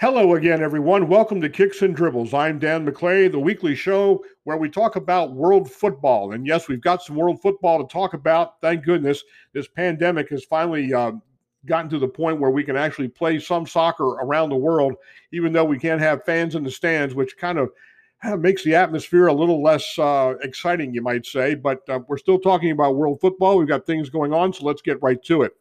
Hello 0.00 0.34
again, 0.34 0.62
everyone. 0.62 1.08
Welcome 1.08 1.42
to 1.42 1.50
Kicks 1.50 1.82
and 1.82 1.94
Dribbles. 1.94 2.32
I'm 2.32 2.58
Dan 2.58 2.86
McClay, 2.86 3.30
the 3.30 3.38
weekly 3.38 3.74
show 3.74 4.24
where 4.44 4.56
we 4.56 4.70
talk 4.70 4.96
about 4.96 5.34
world 5.34 5.70
football. 5.70 6.32
And 6.32 6.46
yes, 6.46 6.68
we've 6.68 6.80
got 6.80 7.02
some 7.02 7.16
world 7.16 7.42
football 7.42 7.86
to 7.86 7.92
talk 7.92 8.14
about. 8.14 8.58
Thank 8.62 8.82
goodness 8.82 9.22
this 9.52 9.68
pandemic 9.68 10.30
has 10.30 10.42
finally 10.46 10.94
uh, 10.94 11.12
gotten 11.66 11.90
to 11.90 11.98
the 11.98 12.08
point 12.08 12.40
where 12.40 12.50
we 12.50 12.64
can 12.64 12.78
actually 12.78 13.08
play 13.08 13.38
some 13.38 13.66
soccer 13.66 14.04
around 14.04 14.48
the 14.48 14.56
world, 14.56 14.94
even 15.32 15.52
though 15.52 15.66
we 15.66 15.78
can't 15.78 16.00
have 16.00 16.24
fans 16.24 16.54
in 16.54 16.64
the 16.64 16.70
stands, 16.70 17.14
which 17.14 17.36
kind 17.36 17.58
of 17.58 17.68
makes 18.38 18.64
the 18.64 18.74
atmosphere 18.74 19.26
a 19.26 19.34
little 19.34 19.62
less 19.62 19.98
uh, 19.98 20.32
exciting, 20.40 20.94
you 20.94 21.02
might 21.02 21.26
say. 21.26 21.54
But 21.54 21.86
uh, 21.90 22.00
we're 22.08 22.16
still 22.16 22.38
talking 22.38 22.70
about 22.70 22.96
world 22.96 23.20
football. 23.20 23.58
We've 23.58 23.68
got 23.68 23.84
things 23.84 24.08
going 24.08 24.32
on, 24.32 24.54
so 24.54 24.64
let's 24.64 24.80
get 24.80 25.02
right 25.02 25.22
to 25.24 25.42
it. 25.42 25.52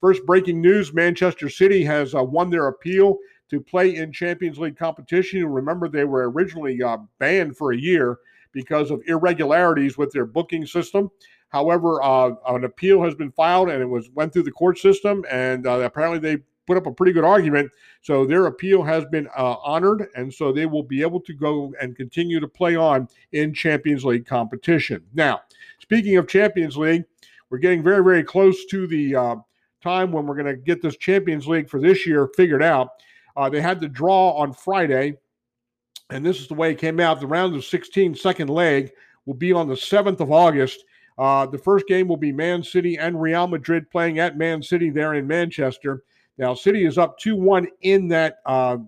First 0.00 0.26
breaking 0.26 0.60
news 0.60 0.92
Manchester 0.92 1.48
City 1.48 1.84
has 1.84 2.12
uh, 2.12 2.24
won 2.24 2.50
their 2.50 2.66
appeal 2.66 3.18
to 3.54 3.60
play 3.60 3.96
in 3.96 4.12
Champions 4.12 4.58
League 4.58 4.76
competition. 4.76 5.46
Remember, 5.46 5.88
they 5.88 6.04
were 6.04 6.30
originally 6.30 6.82
uh, 6.82 6.98
banned 7.18 7.56
for 7.56 7.72
a 7.72 7.76
year 7.76 8.18
because 8.52 8.90
of 8.90 9.02
irregularities 9.06 9.96
with 9.96 10.12
their 10.12 10.26
booking 10.26 10.66
system. 10.66 11.10
However, 11.48 12.02
uh, 12.02 12.32
an 12.48 12.64
appeal 12.64 13.02
has 13.02 13.14
been 13.14 13.30
filed 13.32 13.70
and 13.70 13.80
it 13.80 13.86
was 13.86 14.10
went 14.14 14.32
through 14.32 14.42
the 14.42 14.50
court 14.50 14.78
system, 14.78 15.24
and 15.30 15.66
uh, 15.66 15.80
apparently 15.80 16.18
they 16.18 16.42
put 16.66 16.76
up 16.76 16.86
a 16.86 16.92
pretty 16.92 17.12
good 17.12 17.24
argument. 17.24 17.70
So 18.02 18.26
their 18.26 18.46
appeal 18.46 18.82
has 18.82 19.04
been 19.06 19.28
uh, 19.36 19.56
honored, 19.62 20.08
and 20.16 20.32
so 20.32 20.52
they 20.52 20.66
will 20.66 20.82
be 20.82 21.02
able 21.02 21.20
to 21.20 21.32
go 21.32 21.72
and 21.80 21.96
continue 21.96 22.40
to 22.40 22.48
play 22.48 22.74
on 22.74 23.08
in 23.32 23.54
Champions 23.54 24.04
League 24.04 24.26
competition. 24.26 25.04
Now, 25.14 25.42
speaking 25.78 26.16
of 26.16 26.26
Champions 26.26 26.76
League, 26.76 27.04
we're 27.50 27.58
getting 27.58 27.82
very, 27.82 28.02
very 28.02 28.24
close 28.24 28.64
to 28.66 28.86
the 28.86 29.14
uh, 29.14 29.36
time 29.82 30.10
when 30.10 30.26
we're 30.26 30.34
going 30.34 30.46
to 30.46 30.56
get 30.56 30.82
this 30.82 30.96
Champions 30.96 31.46
League 31.46 31.68
for 31.68 31.80
this 31.80 32.06
year 32.06 32.28
figured 32.36 32.62
out. 32.62 32.88
Uh, 33.36 33.48
they 33.48 33.60
had 33.60 33.80
the 33.80 33.88
draw 33.88 34.30
on 34.32 34.52
Friday, 34.52 35.14
and 36.10 36.24
this 36.24 36.40
is 36.40 36.48
the 36.48 36.54
way 36.54 36.70
it 36.70 36.78
came 36.78 37.00
out. 37.00 37.20
The 37.20 37.26
round 37.26 37.54
of 37.54 37.64
16, 37.64 38.14
second 38.14 38.48
leg, 38.48 38.92
will 39.26 39.34
be 39.34 39.52
on 39.52 39.68
the 39.68 39.74
7th 39.74 40.20
of 40.20 40.30
August. 40.30 40.84
Uh, 41.18 41.46
the 41.46 41.58
first 41.58 41.86
game 41.86 42.08
will 42.08 42.16
be 42.16 42.32
Man 42.32 42.62
City 42.62 42.98
and 42.98 43.20
Real 43.20 43.46
Madrid 43.46 43.90
playing 43.90 44.18
at 44.18 44.36
Man 44.36 44.62
City 44.62 44.90
there 44.90 45.14
in 45.14 45.26
Manchester. 45.26 46.02
Now, 46.38 46.54
City 46.54 46.84
is 46.84 46.98
up 46.98 47.18
2 47.18 47.36
1 47.36 47.68
in 47.82 48.08
that. 48.08 48.38
Uh, 48.46 48.78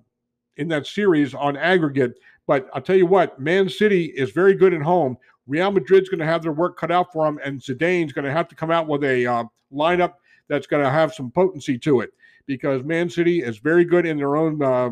in 0.58 0.68
that 0.68 0.86
series 0.86 1.34
on 1.34 1.54
aggregate, 1.54 2.14
but 2.46 2.68
I'll 2.72 2.80
tell 2.80 2.96
you 2.96 3.04
what, 3.06 3.38
Man 3.38 3.68
City 3.68 4.06
is 4.06 4.30
very 4.30 4.54
good 4.54 4.72
at 4.72 4.80
home. 4.80 5.18
Real 5.46 5.70
Madrid's 5.70 6.08
going 6.08 6.20
to 6.20 6.26
have 6.26 6.42
their 6.42 6.52
work 6.52 6.78
cut 6.78 6.90
out 6.90 7.12
for 7.12 7.26
them, 7.26 7.38
and 7.44 7.60
Zidane's 7.60 8.12
going 8.12 8.24
to 8.24 8.32
have 8.32 8.48
to 8.48 8.54
come 8.54 8.70
out 8.70 8.88
with 8.88 9.04
a 9.04 9.26
uh, 9.26 9.44
lineup 9.72 10.14
that's 10.48 10.66
going 10.66 10.82
to 10.82 10.90
have 10.90 11.12
some 11.12 11.30
potency 11.30 11.78
to 11.78 12.00
it 12.00 12.10
because 12.46 12.82
Man 12.84 13.10
City 13.10 13.42
is 13.42 13.58
very 13.58 13.84
good 13.84 14.06
in 14.06 14.16
their 14.16 14.36
own 14.36 14.62
uh, 14.62 14.90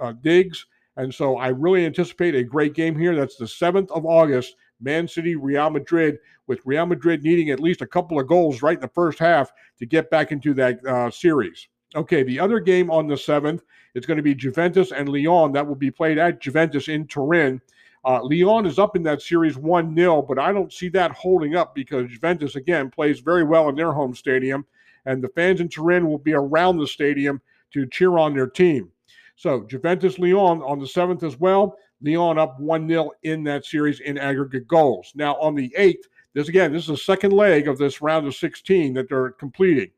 uh, 0.00 0.12
digs. 0.22 0.66
And 0.96 1.14
so 1.14 1.36
I 1.36 1.48
really 1.48 1.84
anticipate 1.84 2.34
a 2.34 2.42
great 2.42 2.74
game 2.74 2.98
here. 2.98 3.14
That's 3.14 3.36
the 3.36 3.44
7th 3.44 3.90
of 3.90 4.06
August, 4.06 4.56
Man 4.80 5.06
City, 5.06 5.36
Real 5.36 5.70
Madrid, 5.70 6.18
with 6.46 6.60
Real 6.64 6.86
Madrid 6.86 7.22
needing 7.22 7.50
at 7.50 7.60
least 7.60 7.82
a 7.82 7.86
couple 7.86 8.18
of 8.18 8.26
goals 8.26 8.62
right 8.62 8.76
in 8.76 8.80
the 8.80 8.88
first 8.88 9.18
half 9.18 9.52
to 9.78 9.86
get 9.86 10.10
back 10.10 10.32
into 10.32 10.54
that 10.54 10.84
uh, 10.86 11.10
series. 11.10 11.68
Okay, 11.94 12.22
the 12.22 12.40
other 12.40 12.60
game 12.60 12.90
on 12.90 13.06
the 13.06 13.14
7th 13.14 13.60
is 13.94 14.06
going 14.06 14.16
to 14.16 14.22
be 14.22 14.34
Juventus 14.34 14.92
and 14.92 15.08
Lyon. 15.08 15.52
That 15.52 15.66
will 15.66 15.74
be 15.76 15.90
played 15.90 16.18
at 16.18 16.40
Juventus 16.40 16.88
in 16.88 17.06
Turin. 17.06 17.60
Uh, 18.04 18.20
Lyon 18.22 18.66
is 18.66 18.78
up 18.78 18.96
in 18.96 19.02
that 19.02 19.20
series 19.20 19.56
1 19.56 19.94
0, 19.94 20.22
but 20.22 20.38
I 20.38 20.52
don't 20.52 20.72
see 20.72 20.88
that 20.90 21.12
holding 21.12 21.56
up 21.56 21.74
because 21.74 22.08
Juventus, 22.08 22.54
again, 22.54 22.90
plays 22.90 23.20
very 23.20 23.44
well 23.44 23.68
in 23.68 23.74
their 23.74 23.92
home 23.92 24.14
stadium 24.14 24.64
and 25.06 25.22
the 25.22 25.28
fans 25.30 25.60
in 25.60 25.68
Turin 25.68 26.06
will 26.06 26.18
be 26.18 26.34
around 26.34 26.78
the 26.78 26.86
stadium 26.86 27.40
to 27.72 27.86
cheer 27.86 28.18
on 28.18 28.34
their 28.34 28.46
team. 28.46 28.90
So 29.36 29.64
Juventus 29.64 30.18
Lyon 30.18 30.62
on 30.62 30.78
the 30.78 30.86
7th 30.86 31.22
as 31.22 31.38
well. 31.38 31.76
Lyon 32.02 32.38
up 32.38 32.60
1 32.60 32.88
0 32.88 33.10
in 33.22 33.42
that 33.44 33.64
series 33.64 34.00
in 34.00 34.18
aggregate 34.18 34.68
goals. 34.68 35.12
Now, 35.14 35.36
on 35.36 35.54
the 35.54 35.74
8th, 35.78 36.04
this 36.34 36.48
again, 36.48 36.72
this 36.72 36.82
is 36.82 36.88
the 36.88 36.96
second 36.96 37.32
leg 37.32 37.68
of 37.68 37.78
this 37.78 38.02
round 38.02 38.26
of 38.26 38.34
16 38.34 38.92
that 38.94 39.08
they're 39.08 39.30
completing. 39.30 39.90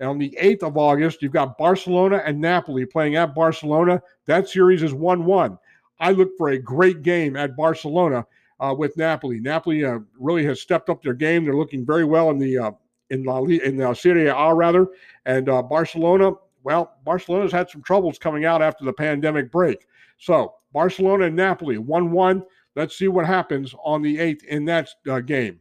And 0.00 0.08
on 0.08 0.18
the 0.18 0.36
8th 0.40 0.64
of 0.64 0.76
August, 0.76 1.22
you've 1.22 1.32
got 1.32 1.56
Barcelona 1.56 2.22
and 2.26 2.40
Napoli 2.40 2.84
playing 2.84 3.16
at 3.16 3.34
Barcelona. 3.34 4.02
That 4.26 4.48
series 4.48 4.82
is 4.82 4.92
1 4.92 5.24
1. 5.24 5.58
I 5.98 6.10
look 6.10 6.36
for 6.36 6.50
a 6.50 6.58
great 6.58 7.02
game 7.02 7.36
at 7.36 7.56
Barcelona 7.56 8.26
uh, 8.60 8.74
with 8.76 8.96
Napoli. 8.96 9.40
Napoli 9.40 9.84
uh, 9.84 10.00
really 10.18 10.44
has 10.44 10.60
stepped 10.60 10.90
up 10.90 11.02
their 11.02 11.14
game. 11.14 11.44
They're 11.44 11.54
looking 11.54 11.86
very 11.86 12.04
well 12.04 12.30
in 12.30 12.38
the 12.38 12.58
uh, 12.58 12.70
in 13.10 13.24
La 13.24 13.42
in 13.44 13.76
the 13.76 13.94
Serie 13.94 14.28
A 14.28 14.54
rather, 14.54 14.88
and 15.24 15.48
uh, 15.48 15.62
Barcelona. 15.62 16.32
Well, 16.64 16.96
Barcelona's 17.04 17.52
had 17.52 17.70
some 17.70 17.82
troubles 17.82 18.18
coming 18.18 18.44
out 18.44 18.60
after 18.60 18.84
the 18.84 18.92
pandemic 18.92 19.52
break. 19.52 19.86
So 20.18 20.54
Barcelona 20.72 21.26
and 21.26 21.36
Napoli 21.36 21.78
one-one. 21.78 22.42
Let's 22.74 22.98
see 22.98 23.08
what 23.08 23.24
happens 23.24 23.74
on 23.84 24.02
the 24.02 24.18
eighth 24.18 24.44
in 24.44 24.64
that 24.66 24.88
uh, 25.08 25.20
game. 25.20 25.60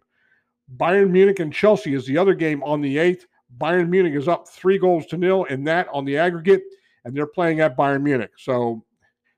Bayern 0.78 1.12
Munich 1.12 1.40
and 1.40 1.54
Chelsea 1.54 1.94
is 1.94 2.06
the 2.06 2.18
other 2.18 2.34
game 2.34 2.64
on 2.64 2.82
the 2.82 2.98
eighth. 2.98 3.28
Bayern 3.58 3.88
Munich 3.88 4.16
is 4.16 4.28
up 4.28 4.50
three 4.50 4.78
goals 4.78 5.06
to 5.08 5.18
nil 5.18 5.46
in 5.46 5.64
that 5.66 5.88
on 5.94 6.06
the 6.06 6.18
aggregate, 6.18 6.64
and 7.06 7.16
they're 7.16 7.28
playing 7.28 7.60
at 7.62 7.78
Bayern 7.78 8.02
Munich. 8.02 8.32
So 8.38 8.84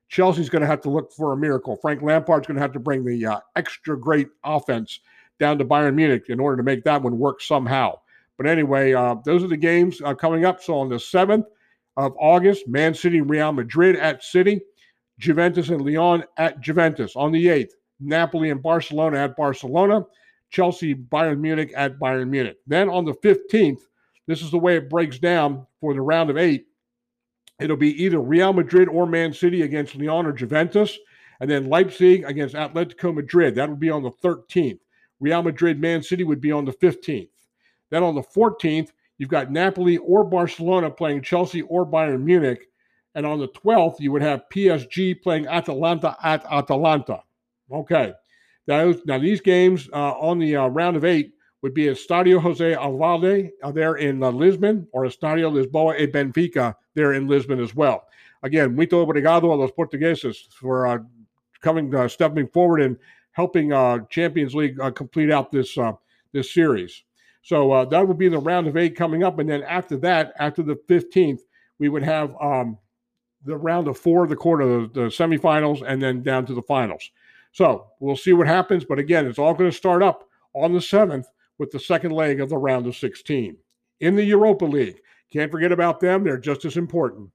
Chelsea's 0.08 0.50
going 0.50 0.62
to 0.62 0.68
have 0.68 0.82
to 0.82 0.90
look 0.90 1.12
for 1.12 1.34
a 1.34 1.38
miracle. 1.38 1.76
Frank 1.76 2.02
Lampard's 2.02 2.48
going 2.48 2.56
to 2.56 2.62
have 2.62 2.72
to 2.72 2.80
bring 2.80 3.04
the 3.04 3.26
uh, 3.26 3.40
extra 3.56 4.00
great 4.00 4.30
offense 4.44 5.02
down 5.40 5.58
to 5.60 5.66
Bayern 5.66 5.96
Munich 5.96 6.26
in 6.30 6.40
order 6.40 6.58
to 6.58 6.64
make 6.64 6.84
that 6.84 7.02
one 7.02 7.18
work 7.18 7.42
somehow. 7.42 8.00
But 8.38 8.48
anyway, 8.48 8.94
uh, 8.94 9.16
those 9.26 9.44
are 9.44 9.48
the 9.48 9.58
games 9.58 10.02
uh, 10.02 10.14
coming 10.14 10.46
up. 10.46 10.62
So 10.62 10.78
on 10.78 10.90
the 10.90 10.96
7th 10.96 11.46
of 11.98 12.16
August, 12.20 12.68
Man 12.68 12.94
City, 12.94 13.22
Real 13.22 13.52
Madrid 13.52 13.96
at 13.96 14.24
City, 14.24 14.62
Juventus 15.20 15.70
and 15.70 15.82
Lyon 15.82 16.24
at 16.38 16.62
Juventus. 16.62 17.16
On 17.16 17.32
the 17.32 17.46
8th, 17.48 17.72
Napoli 18.00 18.52
and 18.52 18.62
Barcelona 18.62 19.18
at 19.18 19.36
Barcelona, 19.36 20.06
Chelsea, 20.50 20.94
Bayern 20.94 21.40
Munich 21.40 21.74
at 21.76 22.00
Bayern 22.00 22.30
Munich. 22.30 22.58
Then 22.68 22.90
on 22.90 23.06
the 23.06 23.14
15th, 23.14 23.82
this 24.28 24.42
is 24.42 24.52
the 24.52 24.58
way 24.58 24.78
it 24.78 24.90
breaks 24.90 25.20
down 25.20 25.66
for 25.82 25.94
the 25.94 26.02
round 26.02 26.30
of 26.30 26.38
eight. 26.38 26.68
It'll 27.60 27.78
be 27.78 28.04
either 28.04 28.20
Real 28.20 28.54
Madrid 28.54 28.88
or 28.88 29.08
Man 29.08 29.34
City 29.34 29.64
against 29.64 29.96
Lyon 29.96 30.26
or 30.26 30.34
Juventus, 30.34 30.98
and 31.40 31.50
then 31.50 31.70
Leipzig 31.70 32.24
against 32.26 32.56
Atletico 32.56 33.14
Madrid. 33.14 33.56
That 33.56 33.70
will 33.70 33.78
be 33.78 33.90
on 33.90 34.04
the 34.04 34.12
13th. 34.12 34.80
Real 35.20 35.42
Madrid, 35.42 35.80
Man 35.80 36.04
City 36.04 36.24
would 36.24 36.42
be 36.42 36.52
on 36.52 36.66
the 36.66 36.74
15th. 36.74 37.30
Then 37.90 38.04
on 38.04 38.16
the 38.16 38.22
14th, 38.22 38.90
you've 39.18 39.30
got 39.30 39.52
Napoli 39.52 39.98
or 39.98 40.24
Barcelona 40.24 40.90
playing 40.90 41.22
Chelsea 41.22 41.62
or 41.64 41.86
Bayern 41.86 42.24
Munich. 42.24 42.68
And 43.16 43.26
on 43.26 43.40
the 43.40 43.48
12th, 43.50 44.00
you 44.00 44.12
would 44.12 44.22
have 44.22 44.44
PSG 44.54 45.22
playing 45.22 45.48
Atalanta 45.48 46.16
at 46.24 46.46
Atalanta. 46.52 47.24
Okay. 47.72 48.14
Now, 48.68 48.94
now 49.06 49.18
these 49.18 49.42
games 49.42 49.90
uh, 49.94 50.14
on 50.14 50.40
the 50.40 50.56
uh, 50.56 50.68
round 50.68 50.98
of 50.98 51.06
eight 51.06 51.34
would 51.62 51.74
be 51.74 51.86
Estadio 51.86 52.40
Jose 52.40 52.76
Alvalade 52.76 53.50
uh, 53.64 53.72
there 53.72 53.96
in 53.96 54.22
uh, 54.22 54.30
Lisbon 54.30 54.88
or 54.92 55.06
Estadio 55.06 55.52
Lisboa 55.52 56.00
e 56.00 56.06
Benfica 56.06 56.76
there 56.94 57.14
in 57.14 57.28
Lisbon 57.28 57.60
as 57.60 57.74
well. 57.74 58.04
Again, 58.44 58.76
muito 58.76 59.04
obrigado 59.04 59.46
a 59.46 59.56
los 59.56 59.72
portugueses 59.72 60.48
for 60.52 60.86
uh, 60.86 61.00
coming, 61.62 61.94
uh, 61.96 62.08
stepping 62.08 62.48
forward 62.48 62.82
and 62.82 62.98
helping 63.38 63.72
uh, 63.72 64.00
Champions 64.10 64.56
League 64.56 64.80
uh, 64.80 64.90
complete 64.90 65.32
out 65.32 65.52
this 65.52 65.78
uh, 65.78 65.94
this 66.34 66.52
series. 66.52 67.04
So 67.44 67.72
uh, 67.72 67.86
that 67.86 68.06
would 68.06 68.18
be 68.18 68.30
the 68.30 68.40
round 68.40 68.68
of 68.68 68.76
eight 68.76 68.98
coming 68.98 69.24
up, 69.24 69.38
and 69.40 69.48
then 69.48 69.62
after 69.64 69.96
that, 69.98 70.34
after 70.40 70.64
the 70.64 70.76
fifteenth, 70.88 71.42
we 71.78 71.88
would 71.88 72.04
have 72.04 72.36
um, 72.42 72.80
the 73.46 73.56
round 73.56 73.88
of 73.88 73.98
four, 73.98 74.28
the 74.28 74.36
quarter, 74.36 74.66
the, 74.66 74.88
the 74.92 75.08
semifinals, 75.08 75.84
and 75.88 76.02
then 76.02 76.24
down 76.24 76.48
to 76.48 76.56
the 76.56 76.64
finals. 76.64 77.12
So 77.52 77.88
we'll 78.00 78.18
see 78.18 78.34
what 78.34 78.48
happens. 78.48 78.84
But 78.84 79.00
again, 79.00 79.28
it's 79.28 79.40
all 79.40 79.54
going 79.54 79.70
to 79.70 79.78
start 79.78 80.02
up 80.02 80.28
on 80.54 80.74
the 80.74 80.82
seventh 80.82 81.28
with 81.60 81.70
the 81.72 81.80
second 81.80 82.12
leg 82.12 82.42
of 82.42 82.50
the 82.50 82.58
round 82.58 82.88
of 82.88 82.96
sixteen 82.96 83.56
in 84.00 84.16
the 84.16 84.26
Europa 84.26 84.66
League. 84.66 85.00
Can't 85.32 85.52
forget 85.52 85.72
about 85.72 86.00
them; 86.00 86.24
they're 86.24 86.40
just 86.40 86.66
as 86.66 86.76
important. 86.76 87.30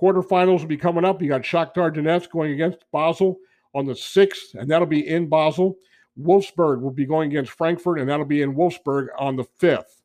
Quarterfinals 0.00 0.60
will 0.60 0.68
be 0.68 0.76
coming 0.76 1.04
up. 1.04 1.20
You 1.20 1.28
got 1.28 1.42
Shakhtar 1.42 1.92
Donetsk 1.92 2.30
going 2.30 2.52
against 2.52 2.84
Basel 2.92 3.38
on 3.74 3.86
the 3.86 3.92
6th, 3.92 4.54
and 4.54 4.70
that'll 4.70 4.86
be 4.86 5.06
in 5.06 5.28
Basel. 5.28 5.76
Wolfsburg 6.20 6.80
will 6.80 6.90
be 6.90 7.06
going 7.06 7.30
against 7.30 7.52
Frankfurt, 7.52 8.00
and 8.00 8.08
that'll 8.08 8.26
be 8.26 8.42
in 8.42 8.54
Wolfsburg 8.54 9.08
on 9.18 9.36
the 9.36 9.44
5th. 9.60 10.00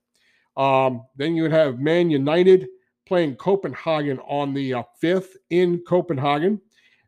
Um, 0.56 1.06
then 1.15 1.36
you 1.36 1.44
would 1.44 1.51
have 1.51 1.80
Man 1.80 2.10
United 2.10 2.68
playing 3.06 3.36
Copenhagen 3.36 4.19
on 4.19 4.54
the 4.54 4.75
uh, 4.75 4.83
5th 5.01 5.36
in 5.50 5.80
Copenhagen. 5.80 6.62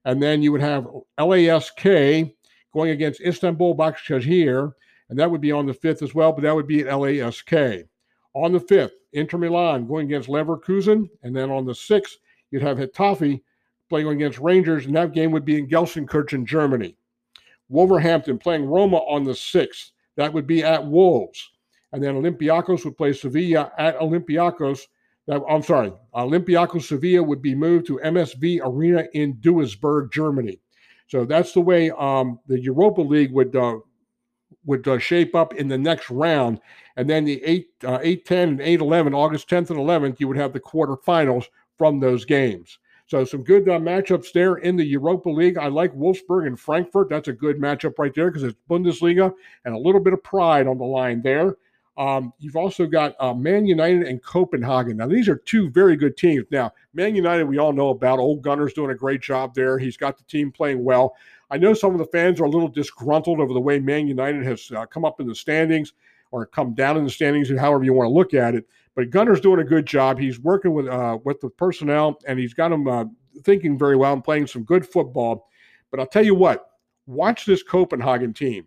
And 0.06 0.22
then 0.22 0.42
you 0.42 0.52
would 0.52 0.62
have 0.62 0.88
LASK 1.18 2.34
going 2.74 2.92
against 2.92 3.22
Istanbul 3.22 3.76
Başakşehir, 3.76 4.74
and 5.10 5.18
that 5.20 5.30
would 5.30 5.42
be 5.42 5.52
on 5.52 5.66
the 5.66 5.74
5th 5.74 6.02
as 6.02 6.14
well, 6.14 6.32
but 6.32 6.42
that 6.42 6.54
would 6.54 6.68
be 6.68 6.82
at 6.82 6.88
LASK. 6.88 7.88
On 8.34 8.52
the 8.52 8.60
5th, 8.60 8.92
Inter 9.14 9.38
Milan 9.38 9.88
going 9.88 10.06
against 10.06 10.30
Leverkusen, 10.30 11.10
and 11.24 11.36
then 11.36 11.50
on 11.50 11.66
the 11.66 11.74
6th, 11.74 12.18
you'd 12.52 12.62
have 12.62 12.78
Getafe 12.78 13.42
playing 13.90 14.08
against 14.08 14.40
Rangers, 14.40 14.86
and 14.86 14.96
that 14.96 15.14
game 15.14 15.32
would 15.32 15.46
be 15.46 15.58
in 15.58 15.68
Gelsenkirchen, 15.68 16.46
Germany. 16.46 16.96
Wolverhampton 17.70 18.38
playing 18.38 18.66
Roma 18.66 18.98
on 18.98 19.24
the 19.24 19.32
6th. 19.32 19.92
That 20.18 20.34
would 20.34 20.48
be 20.48 20.64
at 20.64 20.86
Wolves. 20.86 21.52
And 21.92 22.04
then 22.04 22.16
Olympiacos 22.16 22.86
would 22.86 22.98
play 22.98 23.14
Sevilla 23.14 23.72
at 23.78 23.98
Olympiacos. 24.00 24.82
I'm 25.28 25.64
sorry, 25.64 25.92
Olympiacos 26.14 26.84
Sevilla 26.84 27.24
would 27.24 27.42
be 27.42 27.56
moved 27.56 27.88
to 27.88 28.00
MSV 28.04 28.60
Arena 28.64 29.06
in 29.14 29.36
Duisburg, 29.36 30.12
Germany. 30.12 30.60
So 31.08 31.26
that's 31.26 31.52
the 31.52 31.62
way 31.62 31.92
um, 31.92 32.40
the 32.48 32.60
Europa 32.60 33.02
League 33.02 33.32
would 33.32 33.56
uh, 33.56 33.78
would 34.66 34.88
uh, 34.88 34.98
shape 34.98 35.36
up 35.36 35.54
in 35.54 35.68
the 35.68 35.78
next 35.78 36.10
round. 36.10 36.60
And 36.98 37.10
then 37.10 37.26
the 37.26 37.44
8, 37.44 37.68
uh, 37.84 38.00
8 38.02 38.26
10 38.26 38.50
and 38.50 38.62
8 38.62 38.82
11, 38.82 39.14
August 39.14 39.50
10th 39.50 39.70
and 39.70 39.80
11th, 39.80 40.20
you 40.20 40.28
would 40.28 40.38
have 40.38 40.54
the 40.54 40.60
quarterfinals 40.60 41.46
from 41.78 42.00
those 42.00 42.26
games. 42.26 42.80
So 43.08 43.24
some 43.24 43.44
good 43.44 43.70
uh, 43.70 43.80
matchups 43.80 44.32
there 44.32 44.56
in 44.56 44.76
the 44.76 44.84
Europa 44.84 45.30
League. 45.30 45.58
I 45.58 45.68
like 45.68 45.94
Wolfsburg 45.94 46.48
and 46.48 46.60
Frankfurt. 46.60 47.10
That's 47.10 47.28
a 47.28 47.34
good 47.34 47.58
matchup 47.58 48.00
right 48.00 48.14
there 48.14 48.32
because 48.32 48.44
it's 48.44 48.58
Bundesliga 48.70 49.32
and 49.64 49.76
a 49.76 49.80
little 49.80 50.02
bit 50.02 50.14
of 50.14 50.24
pride 50.24 50.66
on 50.66 50.80
the 50.80 50.86
line 50.86 51.22
there. 51.22 51.56
Um, 51.98 52.34
you've 52.40 52.58
also 52.58 52.88
got 52.88 53.16
uh, 53.20 53.34
Man 53.34 53.66
United 53.66 54.04
and 54.04 54.22
Copenhagen. 54.22 54.98
Now, 54.98 55.08
these 55.08 55.30
are 55.30 55.38
two 55.38 55.70
very 55.70 55.96
good 55.96 56.18
teams. 56.18 56.46
Now, 56.52 56.74
Man 56.94 57.16
United, 57.16 57.46
we 57.46 57.58
all 57.58 57.72
know 57.72 57.90
about. 57.90 58.20
Ole 58.20 58.38
Gunnar's 58.38 58.74
doing 58.74 58.92
a 58.92 58.96
great 58.96 59.22
job 59.22 59.54
there. 59.54 59.78
He's 59.78 59.96
got 59.96 60.18
the 60.18 60.24
team 60.24 60.52
playing 60.52 60.84
well. 60.84 61.16
I 61.52 61.58
know 61.58 61.74
some 61.74 61.94
of 61.94 62.00
the 62.00 62.06
fans 62.08 62.42
are 62.42 62.46
a 62.46 62.50
little 62.50 62.68
disgruntled 62.68 63.40
over 63.40 63.54
the 63.54 63.62
way 63.62 63.80
Man 63.80 64.08
United 64.08 64.44
has 64.44 64.70
uh, 64.76 64.86
come 64.88 65.06
up 65.06 65.22
in 65.22 65.28
the 65.28 65.36
standings 65.36 65.94
or 66.32 66.46
come 66.46 66.74
down 66.74 66.98
in 66.98 67.06
the 67.06 67.10
standings, 67.10 67.50
and 67.50 67.60
however 67.60 67.84
you 67.84 67.94
want 67.94 68.08
to 68.08 68.14
look 68.14 68.34
at 68.34 68.56
it. 68.56 68.68
But 68.96 69.10
Gunnar's 69.10 69.42
doing 69.42 69.60
a 69.60 69.64
good 69.66 69.86
job. 69.86 70.18
He's 70.18 70.40
working 70.40 70.74
with 70.74 70.88
uh, 70.88 71.20
with 71.24 71.42
the 71.42 71.50
personnel, 71.50 72.20
and 72.28 72.40
he's 72.40 72.54
got 72.54 72.70
them 72.70 72.88
uh, 72.88 73.06
thinking 73.44 73.78
very 73.78 73.98
well 73.98 74.14
and 74.14 74.24
playing 74.24 74.48
some 74.48 74.64
good 74.64 74.88
football. 74.88 75.50
But 75.92 76.00
I'll 76.00 76.08
tell 76.08 76.26
you 76.26 76.36
what, 76.36 76.68
watch 77.06 77.46
this 77.46 77.64
Copenhagen 77.64 78.34
team. 78.34 78.66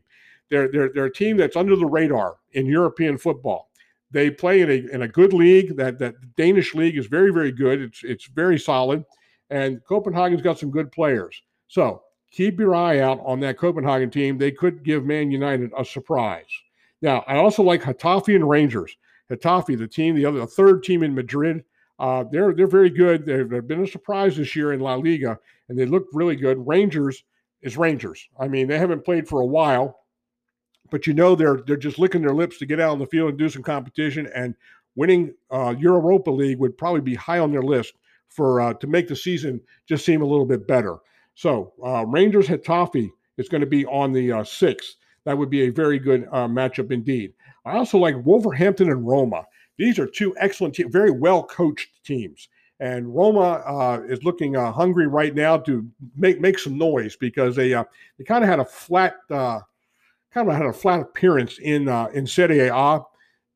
They're, 0.51 0.71
they're, 0.71 0.91
they're 0.95 1.07
a 1.07 1.13
team 1.13 1.37
that's 1.37 1.57
under 1.57 1.77
the 1.77 1.87
radar 1.87 2.37
in 2.53 2.67
European 2.67 3.19
football. 3.19 3.71
They 4.11 4.31
play 4.31 4.63
in 4.63 4.71
a, 4.71 4.95
in 4.95 5.03
a 5.03 5.09
good 5.09 5.33
league. 5.33 5.77
That 5.77 5.99
that 5.99 6.15
Danish 6.37 6.75
league 6.75 6.97
is 6.97 7.07
very 7.07 7.33
very 7.33 7.53
good. 7.53 7.81
It's 7.81 8.05
it's 8.05 8.27
very 8.27 8.59
solid, 8.59 9.05
and 9.51 9.85
Copenhagen's 9.85 10.43
got 10.43 10.59
some 10.59 10.71
good 10.71 10.91
players. 10.93 11.43
So 11.69 12.03
keep 12.31 12.59
your 12.59 12.75
eye 12.75 13.01
out 13.01 13.21
on 13.25 13.41
that 13.41 13.59
Copenhagen 13.59 14.11
team. 14.11 14.39
They 14.39 14.51
could 14.51 14.83
give 14.83 15.05
Man 15.05 15.31
United 15.31 15.71
a 15.77 15.85
surprise. 15.85 16.47
Now, 17.01 17.25
I 17.27 17.37
also 17.37 17.63
like 17.63 17.83
Getafe 17.83 18.35
and 18.35 18.49
Rangers. 18.49 18.97
Getafe, 19.31 19.79
the 19.79 19.87
team, 19.87 20.15
the 20.15 20.25
other, 20.25 20.41
the 20.41 20.47
third 20.47 20.83
team 20.83 21.03
in 21.03 21.15
Madrid, 21.15 21.65
uh, 21.99 22.25
they're 22.31 22.55
they're 22.55 22.67
very 22.67 22.91
good. 22.91 23.27
They've, 23.27 23.49
they've 23.49 23.67
been 23.67 23.85
a 23.85 23.87
surprise 23.87 24.37
this 24.37 24.55
year 24.55 24.73
in 24.73 24.81
La 24.81 24.95
Liga, 24.95 25.39
and 25.69 25.79
they 25.79 25.85
look 25.87 26.07
really 26.13 26.37
good. 26.37 26.67
Rangers 26.67 27.25
is 27.63 27.77
Rangers. 27.77 28.29
I 28.39 28.49
mean, 28.49 28.69
they 28.69 28.79
haven't 28.79 29.05
played 29.05 29.29
for 29.29 29.41
a 29.41 29.47
while, 29.47 30.01
but 30.91 31.07
you 31.07 31.15
know 31.15 31.35
they're 31.35 31.61
they're 31.67 31.77
just 31.77 31.99
licking 31.99 32.23
their 32.23 32.35
lips 32.35 32.59
to 32.59 32.67
get 32.67 32.81
out 32.81 32.93
on 32.93 32.99
the 32.99 33.07
field 33.07 33.31
and 33.31 33.39
do 33.39 33.49
some 33.49 33.63
competition. 33.63 34.29
And 34.35 34.55
winning 34.95 35.35
uh, 35.51 35.75
Europa 35.79 36.31
League 36.31 36.59
would 36.59 36.79
probably 36.79 37.01
be 37.01 37.15
high 37.15 37.39
on 37.39 37.51
their 37.51 37.63
list 37.63 37.95
for 38.29 38.61
uh, 38.61 38.75
to 38.75 38.87
make 38.87 39.09
the 39.09 39.17
season 39.17 39.61
just 39.89 40.05
seem 40.05 40.23
a 40.23 40.27
little 40.27 40.47
bit 40.47 40.67
better. 40.67 40.99
So 41.35 41.73
uh, 41.85 42.05
Rangers 42.07 42.49
Getafe 42.49 43.11
is 43.37 43.49
going 43.49 43.61
to 43.61 43.67
be 43.67 43.87
on 43.87 44.13
the 44.13 44.33
uh, 44.33 44.45
sixth. 44.45 44.97
That 45.25 45.39
would 45.39 45.51
be 45.51 45.63
a 45.63 45.71
very 45.71 45.99
good 45.99 46.27
uh, 46.33 46.49
matchup 46.49 46.91
indeed. 46.91 47.33
I 47.65 47.77
also 47.77 47.99
like 47.99 48.25
Wolverhampton 48.25 48.91
and 48.91 49.07
Roma. 49.07 49.45
These 49.77 49.99
are 49.99 50.07
two 50.07 50.35
excellent, 50.39 50.75
te- 50.75 50.85
very 50.85 51.11
well 51.11 51.43
coached 51.43 51.89
teams. 52.05 52.49
And 52.81 53.13
Roma 53.13 53.63
uh, 53.67 54.03
is 54.09 54.23
looking 54.23 54.57
uh, 54.57 54.71
hungry 54.73 55.09
right 55.09 55.35
now 55.35 55.57
to 55.59 55.89
make 56.17 56.41
make 56.41 56.59
some 56.59 56.79
noise 56.79 57.17
because 57.17 57.57
they 57.57 57.75
uh, 57.75 57.85
they 58.17 58.25
kind 58.25 58.45
of 58.45 58.51
had 58.51 58.61
a 58.61 58.65
flat 58.65 59.15
uh, 59.31 59.61
kind 60.33 60.49
of 60.49 60.55
had 60.55 60.67
a 60.67 60.73
flat 60.73 61.01
appearance 61.01 61.59
in 61.59 61.89
uh, 61.89 62.07
in 62.15 62.27
Serie 62.27 62.69
A. 62.69 62.73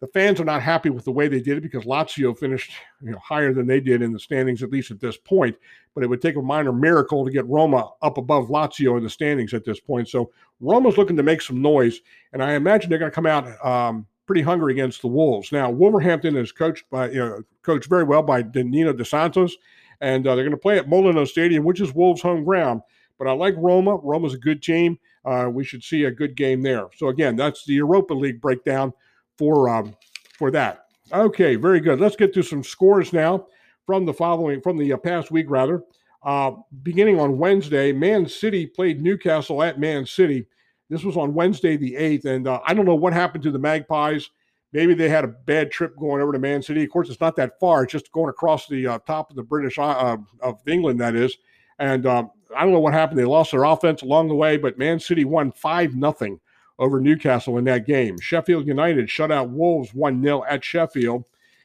The 0.03 0.09
fans 0.09 0.41
are 0.41 0.45
not 0.45 0.63
happy 0.63 0.91
with 0.91 1.05
the 1.05 1.13
way 1.13 1.29
they 1.29 1.41
did 1.41 1.59
it 1.59 1.61
because 1.61 1.85
Lazio 1.85 2.37
finished 2.37 2.73
you 3.03 3.13
know, 3.13 3.19
higher 3.19 3.55
than 3.55 3.69
they 3.69 3.79
did 3.79 4.03
in 4.03 4.13
the 4.13 4.19
standings, 4.19 4.61
at 4.61 4.73
least 4.73 4.91
at 4.91 4.99
this 4.99 5.17
point. 5.17 5.55
But 5.95 6.03
it 6.03 6.09
would 6.09 6.21
take 6.21 6.35
a 6.35 6.43
minor 6.43 6.73
miracle 6.73 7.25
to 7.25 7.31
get 7.31 7.47
Roma 7.47 7.89
up 8.03 8.19
above 8.19 8.49
Lazio 8.49 8.99
in 8.99 9.05
the 9.05 9.09
standings 9.09 9.55
at 9.55 9.65
this 9.65 9.79
point. 9.79 10.09
So 10.09 10.33
Roma's 10.59 10.99
looking 10.99 11.17
to 11.19 11.23
make 11.23 11.41
some 11.41 11.63
noise, 11.63 12.01
and 12.33 12.43
I 12.43 12.55
imagine 12.55 12.91
they're 12.91 12.99
going 12.99 13.13
to 13.13 13.15
come 13.15 13.27
out 13.27 13.65
um, 13.65 14.05
pretty 14.27 14.43
hungry 14.43 14.73
against 14.73 15.03
the 15.03 15.07
Wolves. 15.07 15.53
Now, 15.53 15.71
Wolverhampton 15.71 16.37
is 16.37 16.51
coached 16.51 16.91
by 16.91 17.11
you 17.11 17.21
know, 17.21 17.45
coached 17.63 17.89
very 17.89 18.03
well 18.03 18.25
by 18.25 18.43
Nuno 18.43 18.93
dos 18.93 19.09
Santos, 19.09 19.57
and 20.01 20.27
uh, 20.27 20.35
they're 20.35 20.45
going 20.45 20.51
to 20.51 20.57
play 20.57 20.79
at 20.79 20.89
Molineux 20.89 21.27
Stadium, 21.27 21.63
which 21.63 21.81
is 21.81 21.95
Wolves' 21.95 22.23
home 22.23 22.43
ground. 22.43 22.81
But 23.21 23.29
I 23.29 23.35
like 23.35 23.55
Roma. 23.57 23.99
Roma's 24.03 24.35
a 24.35 24.39
good 24.39 24.65
team. 24.65 24.99
Uh, 25.25 25.49
we 25.49 25.63
should 25.63 25.85
see 25.85 26.03
a 26.07 26.11
good 26.11 26.35
game 26.35 26.63
there. 26.63 26.89
So 26.97 27.07
again, 27.07 27.37
that's 27.37 27.65
the 27.65 27.75
Europa 27.75 28.15
League 28.15 28.41
breakdown 28.41 28.93
for 29.43 29.69
um, 29.69 29.97
for 30.39 30.53
that. 30.53 30.87
Okay, 31.13 31.57
very 31.57 31.81
good. 31.81 31.99
Let's 31.99 32.15
get 32.15 32.33
to 32.35 32.43
some 32.45 32.63
scores 32.63 33.13
now 33.13 33.49
from 33.87 34.07
the 34.07 34.15
following 34.15 34.61
from 34.61 34.79
the 34.79 34.93
uh, 34.93 34.97
past 34.97 35.33
week 35.33 35.47
rather. 35.49 35.83
Uh, 36.23 36.53
beginning 36.85 37.19
on 37.19 37.39
Wednesday, 37.39 37.91
Man 37.91 38.29
City 38.29 38.67
played 38.67 39.03
Newcastle 39.03 39.61
at 39.65 39.81
Man 39.81 40.07
City. 40.07 40.47
This 40.89 41.03
was 41.03 41.17
on 41.17 41.35
Wednesday 41.35 41.77
the 41.77 41.97
eighth, 41.97 42.25
and 42.25 42.47
uh, 42.47 42.61
I 42.65 42.73
don't 42.73 42.85
know 42.85 42.95
what 42.95 43.13
happened 43.13 43.43
to 43.43 43.51
the 43.51 43.59
Magpies. 43.59 44.31
Maybe 44.73 44.95
they 44.95 45.09
had 45.09 45.25
a 45.25 45.29
bad 45.29 45.73
trip 45.73 45.97
going 45.99 46.23
over 46.23 46.33
to 46.33 46.39
Man 46.39 46.63
City. 46.63 46.85
Of 46.85 46.91
course, 46.91 47.11
it's 47.11 47.21
not 47.21 47.35
that 47.35 47.59
far; 47.59 47.83
it's 47.83 47.93
just 47.93 48.13
going 48.13 48.31
across 48.31 48.69
the 48.69 48.87
uh, 48.87 48.99
top 49.09 49.29
of 49.31 49.35
the 49.35 49.43
British 49.43 49.77
uh, 49.77 50.19
of 50.41 50.61
England, 50.69 51.01
that 51.01 51.17
is. 51.17 51.37
And 51.81 52.07
um, 52.07 52.31
I 52.57 52.63
don't 52.63 52.73
know 52.73 52.79
what 52.79 52.95
happened. 52.95 53.19
They 53.19 53.25
lost 53.25 53.51
their 53.51 53.65
offense 53.65 54.03
along 54.03 54.29
the 54.29 54.37
way, 54.37 54.57
but 54.57 54.79
Man 54.79 55.01
City 55.01 55.25
won 55.25 55.51
five 55.51 55.97
nothing 55.97 56.39
over 56.83 57.01
Newcastle 57.01 57.59
in 57.59 57.65
that 57.65 57.87
game. 57.87 58.19
Sheffield 58.19 58.67
United 58.67 59.09
shut 59.09 59.31
out 59.31 59.51
Wolves 59.51 59.95
1 59.95 60.21
0 60.21 60.45
at 60.49 60.65
Sheffield. 60.65 61.25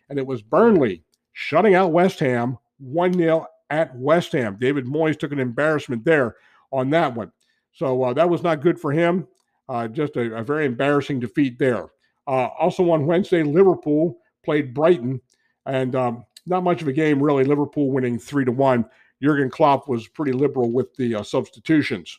And 0.09 0.19
it 0.19 0.27
was 0.27 0.43
Burnley 0.43 1.03
shutting 1.33 1.73
out 1.73 1.91
West 1.91 2.19
Ham 2.19 2.57
1 2.77 3.13
0 3.13 3.47
at 3.71 3.95
West 3.97 4.31
Ham. 4.33 4.57
David 4.59 4.85
Moyes 4.85 5.17
took 5.17 5.31
an 5.31 5.39
embarrassment 5.39 6.05
there 6.05 6.35
on 6.71 6.91
that 6.91 7.15
one. 7.15 7.31
So 7.73 8.03
uh, 8.03 8.13
that 8.13 8.29
was 8.29 8.43
not 8.43 8.61
good 8.61 8.79
for 8.79 8.91
him. 8.91 9.27
Uh, 9.67 9.87
just 9.87 10.15
a, 10.15 10.35
a, 10.35 10.43
very 10.43 10.65
embarrassing 10.65 11.19
defeat 11.19 11.57
there. 11.59 11.87
Uh, 12.27 12.47
also 12.59 12.89
on 12.91 13.05
Wednesday, 13.05 13.43
Liverpool 13.43 14.17
played 14.45 14.73
Brighton, 14.73 15.19
and 15.65 15.95
um, 15.95 16.25
not 16.45 16.63
much 16.63 16.81
of 16.81 16.87
a 16.87 16.93
game 16.93 17.21
really. 17.21 17.43
Liverpool 17.43 17.91
winning 17.91 18.19
three 18.19 18.45
to 18.45 18.51
one. 18.51 18.85
Jurgen 19.21 19.49
Klopp 19.49 19.89
was 19.89 20.07
pretty 20.07 20.31
liberal 20.31 20.71
with 20.71 20.95
the 20.95 21.15
uh, 21.15 21.23
substitutions. 21.23 22.17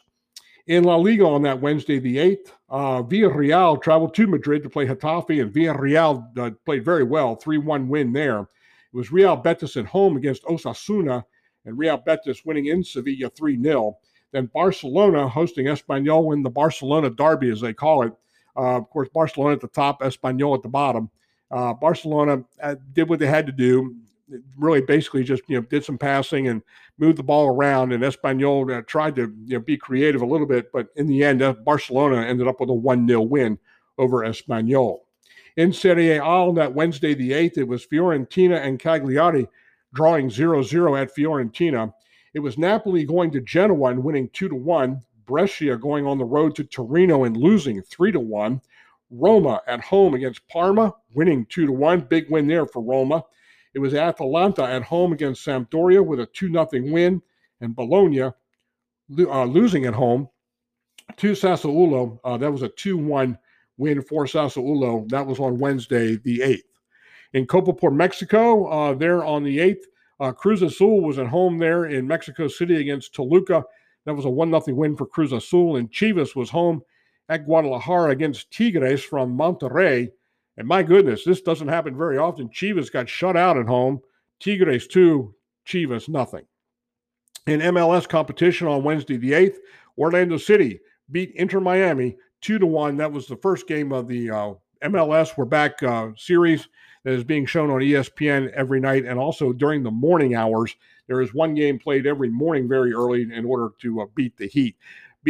In 0.68 0.84
La 0.84 0.96
Liga 0.96 1.24
on 1.24 1.40
that 1.42 1.62
Wednesday, 1.62 1.98
the 1.98 2.18
8th, 2.18 2.52
uh, 2.68 3.02
Villarreal 3.02 3.80
traveled 3.80 4.14
to 4.14 4.26
Madrid 4.26 4.62
to 4.62 4.68
play 4.68 4.86
Getafe, 4.86 5.40
and 5.40 5.50
Villarreal 5.50 6.38
uh, 6.38 6.50
played 6.66 6.84
very 6.84 7.04
well, 7.04 7.36
3 7.36 7.56
1 7.56 7.88
win 7.88 8.12
there. 8.12 8.40
It 8.40 8.48
was 8.92 9.10
Real 9.10 9.34
Betis 9.34 9.78
at 9.78 9.86
home 9.86 10.18
against 10.18 10.44
Osasuna, 10.44 11.24
and 11.64 11.78
Real 11.78 11.96
Betis 11.96 12.44
winning 12.44 12.66
in 12.66 12.84
Sevilla 12.84 13.30
3 13.30 13.62
0. 13.62 13.96
Then 14.32 14.50
Barcelona 14.52 15.26
hosting 15.26 15.66
Espanyol 15.66 16.34
in 16.34 16.42
the 16.42 16.50
Barcelona 16.50 17.08
Derby, 17.08 17.50
as 17.50 17.62
they 17.62 17.72
call 17.72 18.02
it. 18.02 18.12
Uh, 18.54 18.76
of 18.76 18.90
course, 18.90 19.08
Barcelona 19.08 19.54
at 19.54 19.62
the 19.62 19.68
top, 19.68 20.02
Espanyol 20.02 20.54
at 20.54 20.62
the 20.62 20.68
bottom. 20.68 21.08
Uh, 21.50 21.72
Barcelona 21.72 22.44
uh, 22.62 22.74
did 22.92 23.08
what 23.08 23.20
they 23.20 23.26
had 23.26 23.46
to 23.46 23.52
do 23.52 23.96
really 24.56 24.80
basically 24.80 25.24
just 25.24 25.42
you 25.48 25.56
know 25.56 25.62
did 25.62 25.84
some 25.84 25.98
passing 25.98 26.48
and 26.48 26.62
moved 26.98 27.18
the 27.18 27.22
ball 27.22 27.48
around. 27.48 27.92
And 27.92 28.02
Espanyol 28.02 28.78
uh, 28.78 28.82
tried 28.82 29.16
to 29.16 29.32
you 29.44 29.54
know, 29.54 29.60
be 29.60 29.76
creative 29.76 30.22
a 30.22 30.26
little 30.26 30.46
bit, 30.46 30.72
but 30.72 30.88
in 30.96 31.06
the 31.06 31.24
end, 31.24 31.42
uh, 31.42 31.52
Barcelona 31.52 32.22
ended 32.22 32.48
up 32.48 32.60
with 32.60 32.70
a 32.70 32.74
one 32.74 33.06
0 33.06 33.22
win 33.22 33.58
over 33.98 34.18
Espanyol. 34.18 35.00
In 35.56 35.72
Serie 35.72 36.12
A 36.12 36.22
on 36.22 36.54
that 36.54 36.74
Wednesday, 36.74 37.14
the 37.14 37.32
8th, 37.32 37.58
it 37.58 37.66
was 37.66 37.86
Fiorentina 37.86 38.64
and 38.64 38.78
Cagliari 38.78 39.48
drawing 39.92 40.30
0 40.30 40.62
0 40.62 40.94
at 40.94 41.14
Fiorentina. 41.14 41.92
It 42.34 42.40
was 42.40 42.58
Napoli 42.58 43.04
going 43.04 43.30
to 43.32 43.40
Genoa 43.40 43.90
and 43.90 44.04
winning 44.04 44.30
2 44.32 44.48
to 44.50 44.54
1. 44.54 45.02
Brescia 45.26 45.76
going 45.76 46.06
on 46.06 46.18
the 46.18 46.24
road 46.24 46.54
to 46.56 46.64
Torino 46.64 47.24
and 47.24 47.36
losing 47.36 47.82
3 47.82 48.12
to 48.12 48.20
1. 48.20 48.60
Roma 49.10 49.60
at 49.66 49.80
home 49.80 50.14
against 50.14 50.46
Parma, 50.48 50.94
winning 51.14 51.46
2 51.46 51.66
to 51.66 51.72
1. 51.72 52.02
Big 52.02 52.30
win 52.30 52.46
there 52.46 52.66
for 52.66 52.82
Roma. 52.82 53.24
It 53.74 53.78
was 53.80 53.94
Atalanta 53.94 54.64
at 54.64 54.82
home 54.82 55.12
against 55.12 55.46
Sampdoria 55.46 56.04
with 56.04 56.20
a 56.20 56.26
2 56.26 56.52
0 56.52 56.68
win, 56.92 57.22
and 57.60 57.76
Bologna 57.76 58.20
uh, 58.22 59.44
losing 59.44 59.86
at 59.86 59.94
home 59.94 60.28
to 61.16 61.32
Sassuolo. 61.32 62.18
Uh, 62.24 62.36
that 62.38 62.52
was 62.52 62.62
a 62.62 62.68
2 62.68 62.96
1 62.96 63.38
win 63.76 64.02
for 64.02 64.24
Sassuolo. 64.24 65.08
That 65.08 65.26
was 65.26 65.38
on 65.38 65.58
Wednesday, 65.58 66.16
the 66.16 66.40
8th. 66.40 66.62
In 67.34 67.46
Copa 67.46 67.72
por 67.72 67.90
Mexico, 67.90 68.66
uh, 68.66 68.94
there 68.94 69.24
on 69.24 69.44
the 69.44 69.58
8th, 69.58 69.84
uh, 70.20 70.32
Cruz 70.32 70.62
Azul 70.62 71.02
was 71.02 71.18
at 71.18 71.26
home 71.26 71.58
there 71.58 71.86
in 71.86 72.06
Mexico 72.06 72.48
City 72.48 72.76
against 72.76 73.14
Toluca. 73.14 73.64
That 74.04 74.14
was 74.14 74.24
a 74.24 74.30
1 74.30 74.50
0 74.50 74.76
win 74.76 74.96
for 74.96 75.06
Cruz 75.06 75.32
Azul. 75.32 75.76
And 75.76 75.90
Chivas 75.92 76.34
was 76.34 76.50
home 76.50 76.82
at 77.28 77.44
Guadalajara 77.44 78.10
against 78.10 78.50
Tigres 78.50 79.02
from 79.02 79.36
Monterrey. 79.36 80.10
And 80.58 80.66
my 80.66 80.82
goodness, 80.82 81.24
this 81.24 81.40
doesn't 81.40 81.68
happen 81.68 81.96
very 81.96 82.18
often. 82.18 82.48
Chivas 82.48 82.92
got 82.92 83.08
shut 83.08 83.36
out 83.36 83.56
at 83.56 83.66
home. 83.66 84.00
Tigres 84.40 84.88
2, 84.88 85.32
Chivas 85.64 86.08
nothing. 86.08 86.44
In 87.46 87.60
MLS 87.60 88.08
competition 88.08 88.66
on 88.66 88.82
Wednesday 88.82 89.16
the 89.16 89.32
8th, 89.32 89.56
Orlando 89.96 90.36
City 90.36 90.80
beat 91.12 91.32
Inter 91.36 91.60
Miami 91.60 92.16
2 92.40 92.58
to 92.58 92.66
1. 92.66 92.96
That 92.96 93.12
was 93.12 93.28
the 93.28 93.36
first 93.36 93.68
game 93.68 93.92
of 93.92 94.08
the 94.08 94.30
uh, 94.30 94.54
MLS 94.82 95.36
We're 95.36 95.44
Back 95.44 95.80
uh, 95.82 96.10
series 96.16 96.66
that 97.04 97.12
is 97.12 97.22
being 97.22 97.46
shown 97.46 97.70
on 97.70 97.78
ESPN 97.78 98.50
every 98.50 98.80
night 98.80 99.04
and 99.04 99.18
also 99.18 99.52
during 99.52 99.84
the 99.84 99.90
morning 99.92 100.34
hours. 100.34 100.74
There 101.06 101.20
is 101.20 101.32
one 101.32 101.54
game 101.54 101.78
played 101.78 102.04
every 102.04 102.30
morning 102.30 102.68
very 102.68 102.92
early 102.92 103.22
in 103.32 103.44
order 103.44 103.70
to 103.80 104.00
uh, 104.00 104.06
beat 104.16 104.36
the 104.36 104.48
Heat. 104.48 104.76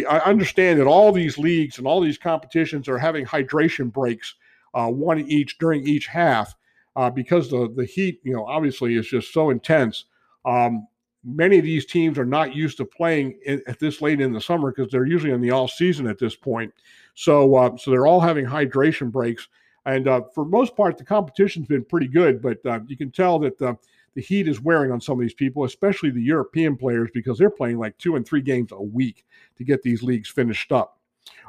I 0.09 0.19
understand 0.21 0.81
that 0.81 0.87
all 0.87 1.13
these 1.13 1.37
leagues 1.37 1.77
and 1.77 1.87
all 1.87 2.01
these 2.01 2.19
competitions 2.19 2.89
are 2.89 2.99
having 2.99 3.27
hydration 3.27 3.93
breaks, 3.93 4.35
uh, 4.75 4.89
one 4.89 5.21
each 5.21 5.59
during 5.59 5.87
each 5.87 6.07
half, 6.07 6.55
uh, 6.97 7.11
because 7.11 7.51
the 7.51 7.73
the 7.77 7.85
heat, 7.85 8.21
you 8.23 8.33
know, 8.33 8.45
obviously 8.47 8.97
is 8.97 9.07
just 9.07 9.33
so 9.33 9.51
intense. 9.51 10.05
Um, 10.45 10.87
many 11.25 11.59
of 11.59 11.65
these 11.65 11.85
teams 11.85 12.19
are 12.19 12.25
not 12.25 12.55
used 12.55 12.77
to 12.79 12.85
playing 12.85 13.39
in, 13.45 13.63
at 13.67 13.79
this 13.79 14.01
late 14.01 14.21
in 14.21 14.33
the 14.33 14.41
summer 14.41 14.73
because 14.73 14.91
they're 14.91 15.07
usually 15.07 15.33
in 15.33 15.41
the 15.41 15.51
off 15.51 15.71
season 15.71 16.07
at 16.07 16.19
this 16.19 16.37
point. 16.37 16.73
So, 17.15 17.55
uh, 17.57 17.77
so 17.77 17.91
they're 17.91 18.07
all 18.07 18.21
having 18.21 18.47
hydration 18.47 19.11
breaks, 19.11 19.49
and 19.87 20.09
uh, 20.09 20.23
for 20.35 20.45
most 20.45 20.77
part, 20.77 20.99
the 20.99 21.05
competition's 21.05 21.67
been 21.67 21.85
pretty 21.85 22.09
good. 22.09 22.41
But 22.41 22.65
uh, 22.65 22.81
you 22.87 22.97
can 22.97 23.11
tell 23.11 23.39
that 23.41 23.59
the 23.59 23.77
the 24.15 24.23
heat 24.23 24.49
is 24.49 24.61
wearing 24.61 24.91
on 24.91 25.01
some 25.01 25.19
of 25.19 25.21
these 25.21 25.35
people, 25.35 25.65
especially 25.65 26.11
the 26.11 26.21
European 26.21 26.77
players, 26.77 27.09
because 27.15 27.39
they're 27.39 27.51
playing 27.51 27.79
like 27.79 27.97
two 27.99 28.17
and 28.17 28.27
three 28.27 28.41
games 28.41 28.73
a 28.73 28.83
week 28.83 29.25
to 29.57 29.65
get 29.65 29.83
these 29.83 30.03
leagues 30.03 30.29
finished 30.29 30.73
up. 30.73 30.99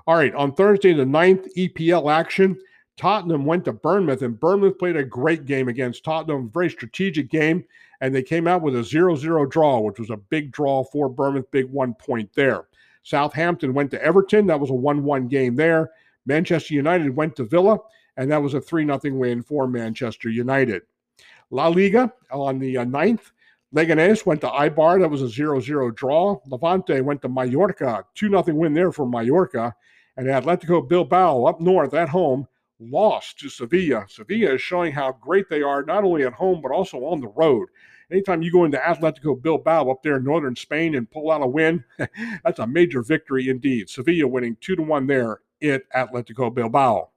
All 0.05 0.15
right, 0.15 0.35
on 0.35 0.53
Thursday, 0.53 0.93
the 0.93 1.05
ninth 1.05 1.47
EPL 1.55 2.11
action, 2.13 2.59
Tottenham 2.99 3.45
went 3.45 3.63
to 3.63 3.71
Bournemouth, 3.71 4.23
and 4.23 4.37
Bournemouth 4.37 4.77
played 4.77 4.97
a 4.97 5.05
great 5.05 5.45
game 5.45 5.69
against 5.69 6.03
Tottenham, 6.03 6.49
very 6.49 6.69
strategic 6.69 7.29
game, 7.29 7.63
and 8.01 8.13
they 8.13 8.21
came 8.21 8.45
out 8.45 8.61
with 8.61 8.75
a 8.75 8.83
0 8.83 9.15
0 9.15 9.45
draw, 9.45 9.79
which 9.79 9.99
was 9.99 10.09
a 10.09 10.17
big 10.17 10.51
draw 10.51 10.83
for 10.83 11.07
Bournemouth, 11.07 11.49
big 11.49 11.67
one 11.71 11.93
point 11.93 12.29
there. 12.35 12.65
Southampton 13.03 13.73
went 13.73 13.89
to 13.91 14.03
Everton, 14.03 14.47
that 14.47 14.59
was 14.59 14.69
a 14.69 14.73
1 14.73 15.01
1 15.05 15.29
game 15.29 15.55
there. 15.55 15.91
Manchester 16.25 16.73
United 16.73 17.15
went 17.15 17.37
to 17.37 17.45
Villa, 17.45 17.79
and 18.17 18.29
that 18.29 18.41
was 18.41 18.53
a 18.53 18.59
3 18.59 18.85
0 18.85 18.99
win 19.15 19.43
for 19.43 19.65
Manchester 19.65 20.29
United. 20.29 20.81
La 21.51 21.69
Liga 21.69 22.11
on 22.31 22.59
the 22.59 22.79
uh, 22.79 22.85
9th. 22.85 23.31
Leganés 23.73 24.25
went 24.25 24.41
to 24.41 24.49
Eibar. 24.49 24.99
That 24.99 25.09
was 25.09 25.21
a 25.21 25.29
0 25.29 25.61
0 25.61 25.91
draw. 25.91 26.37
Levante 26.47 26.99
went 26.99 27.21
to 27.21 27.29
Mallorca. 27.29 28.03
2 28.15 28.27
0 28.27 28.43
win 28.47 28.73
there 28.73 28.91
for 28.91 29.07
Mallorca. 29.07 29.73
And 30.17 30.27
Atletico 30.27 30.85
Bilbao 30.85 31.45
up 31.45 31.61
north 31.61 31.93
at 31.93 32.09
home 32.09 32.45
lost 32.79 33.39
to 33.39 33.49
Sevilla. 33.49 34.05
Sevilla 34.07 34.53
is 34.53 34.61
showing 34.61 34.91
how 34.91 35.11
great 35.11 35.49
they 35.49 35.61
are, 35.61 35.83
not 35.83 36.03
only 36.03 36.23
at 36.23 36.33
home, 36.33 36.61
but 36.61 36.71
also 36.71 36.97
on 36.99 37.19
the 37.19 37.27
road. 37.27 37.67
Anytime 38.11 38.41
you 38.41 38.51
go 38.51 38.65
into 38.65 38.77
Atletico 38.77 39.39
Bilbao 39.39 39.91
up 39.91 40.01
there 40.01 40.17
in 40.17 40.23
northern 40.23 40.55
Spain 40.55 40.95
and 40.95 41.09
pull 41.09 41.29
out 41.29 41.43
a 41.43 41.47
win, 41.47 41.83
that's 42.43 42.59
a 42.59 42.65
major 42.65 43.03
victory 43.03 43.49
indeed. 43.49 43.89
Sevilla 43.89 44.27
winning 44.27 44.57
2 44.61 44.77
to 44.77 44.81
1 44.81 45.07
there 45.07 45.41
at 45.61 45.83
Atletico 45.91 46.53
Bilbao. 46.53 47.09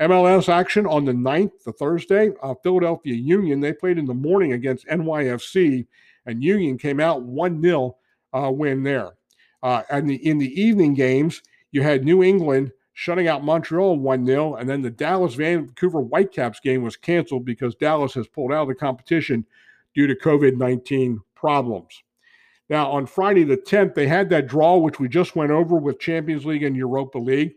MLS 0.00 0.48
action 0.48 0.86
on 0.86 1.04
the 1.04 1.12
9th, 1.12 1.64
the 1.64 1.72
Thursday. 1.72 2.30
Uh, 2.42 2.54
Philadelphia 2.62 3.14
Union, 3.14 3.60
they 3.60 3.72
played 3.72 3.98
in 3.98 4.06
the 4.06 4.14
morning 4.14 4.52
against 4.52 4.86
NYFC, 4.86 5.86
and 6.26 6.44
Union 6.44 6.78
came 6.78 7.00
out 7.00 7.22
1 7.22 7.62
0 7.62 7.96
uh, 8.32 8.50
win 8.52 8.82
there. 8.82 9.12
Uh, 9.62 9.82
and 9.90 10.08
the, 10.08 10.14
in 10.26 10.38
the 10.38 10.60
evening 10.60 10.94
games, 10.94 11.42
you 11.72 11.82
had 11.82 12.04
New 12.04 12.22
England 12.22 12.70
shutting 12.98 13.28
out 13.28 13.44
Montreal 13.44 13.96
1 13.96 14.26
0, 14.26 14.56
and 14.56 14.68
then 14.68 14.82
the 14.82 14.90
Dallas 14.90 15.34
Vancouver 15.34 16.00
Whitecaps 16.00 16.58
game 16.58 16.82
was 16.82 16.96
canceled 16.96 17.44
because 17.44 17.76
Dallas 17.76 18.12
has 18.14 18.26
pulled 18.26 18.50
out 18.50 18.62
of 18.62 18.68
the 18.68 18.74
competition 18.74 19.46
due 19.94 20.08
to 20.08 20.16
COVID 20.16 20.56
19 20.56 21.20
problems. 21.36 22.02
Now, 22.68 22.90
on 22.90 23.06
Friday 23.06 23.44
the 23.44 23.56
10th, 23.56 23.94
they 23.94 24.08
had 24.08 24.28
that 24.30 24.48
draw, 24.48 24.78
which 24.78 24.98
we 24.98 25.08
just 25.08 25.36
went 25.36 25.52
over 25.52 25.76
with 25.76 26.00
Champions 26.00 26.44
League 26.44 26.64
and 26.64 26.76
Europa 26.76 27.18
League. 27.18 27.54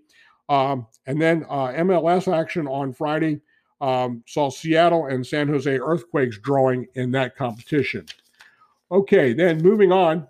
Um, 0.48 0.86
and 1.07 1.19
then 1.19 1.43
uh, 1.50 1.69
MLS 1.69 2.31
action 2.31 2.67
on 2.67 2.93
Friday 2.93 3.41
um, 3.81 4.24
saw 4.27 4.51
Seattle 4.51 5.07
and 5.07 5.25
San 5.25 5.48
Jose 5.48 5.75
Earthquakes 5.75 6.38
drawing 6.38 6.86
in 6.93 7.10
that 7.13 7.36
competition. 7.36 8.05
Okay, 8.91 9.33
then 9.33 9.60
moving 9.63 9.91
on. 9.91 10.27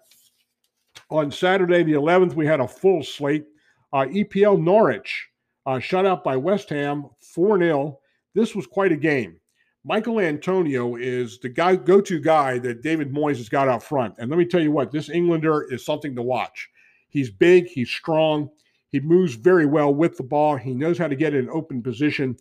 On 1.09 1.29
Saturday, 1.29 1.83
the 1.83 1.91
11th, 1.91 2.33
we 2.33 2.45
had 2.45 2.61
a 2.61 2.67
full 2.67 3.03
slate. 3.03 3.45
Uh, 3.93 4.05
EPL 4.05 4.61
Norwich 4.61 5.27
uh, 5.65 5.79
shut 5.79 6.05
out 6.05 6.23
by 6.23 6.37
West 6.37 6.69
Ham 6.69 7.05
4 7.19 7.59
0. 7.59 7.99
This 8.33 8.55
was 8.55 8.65
quite 8.67 8.91
a 8.91 8.97
game. 8.97 9.37
Michael 9.83 10.19
Antonio 10.19 10.95
is 10.95 11.39
the 11.39 11.49
guy, 11.49 11.75
go-to 11.75 12.19
guy 12.19 12.59
that 12.59 12.83
David 12.83 13.11
Moyes 13.11 13.37
has 13.37 13.49
got 13.49 13.67
out 13.67 13.83
front. 13.83 14.13
And 14.19 14.29
let 14.29 14.37
me 14.37 14.45
tell 14.45 14.61
you 14.61 14.71
what, 14.71 14.91
this 14.91 15.09
Englander 15.09 15.63
is 15.71 15.83
something 15.83 16.15
to 16.15 16.21
watch. 16.21 16.69
He's 17.09 17.31
big, 17.31 17.65
he's 17.65 17.89
strong, 17.89 18.49
he 18.91 18.99
moves 18.99 19.35
very 19.35 19.65
well 19.65 19.93
with 19.93 20.17
the 20.17 20.23
ball. 20.23 20.57
He 20.57 20.73
knows 20.73 20.97
how 20.97 21.07
to 21.07 21.15
get 21.15 21.33
in 21.33 21.49
open 21.49 21.81
position. 21.81 22.37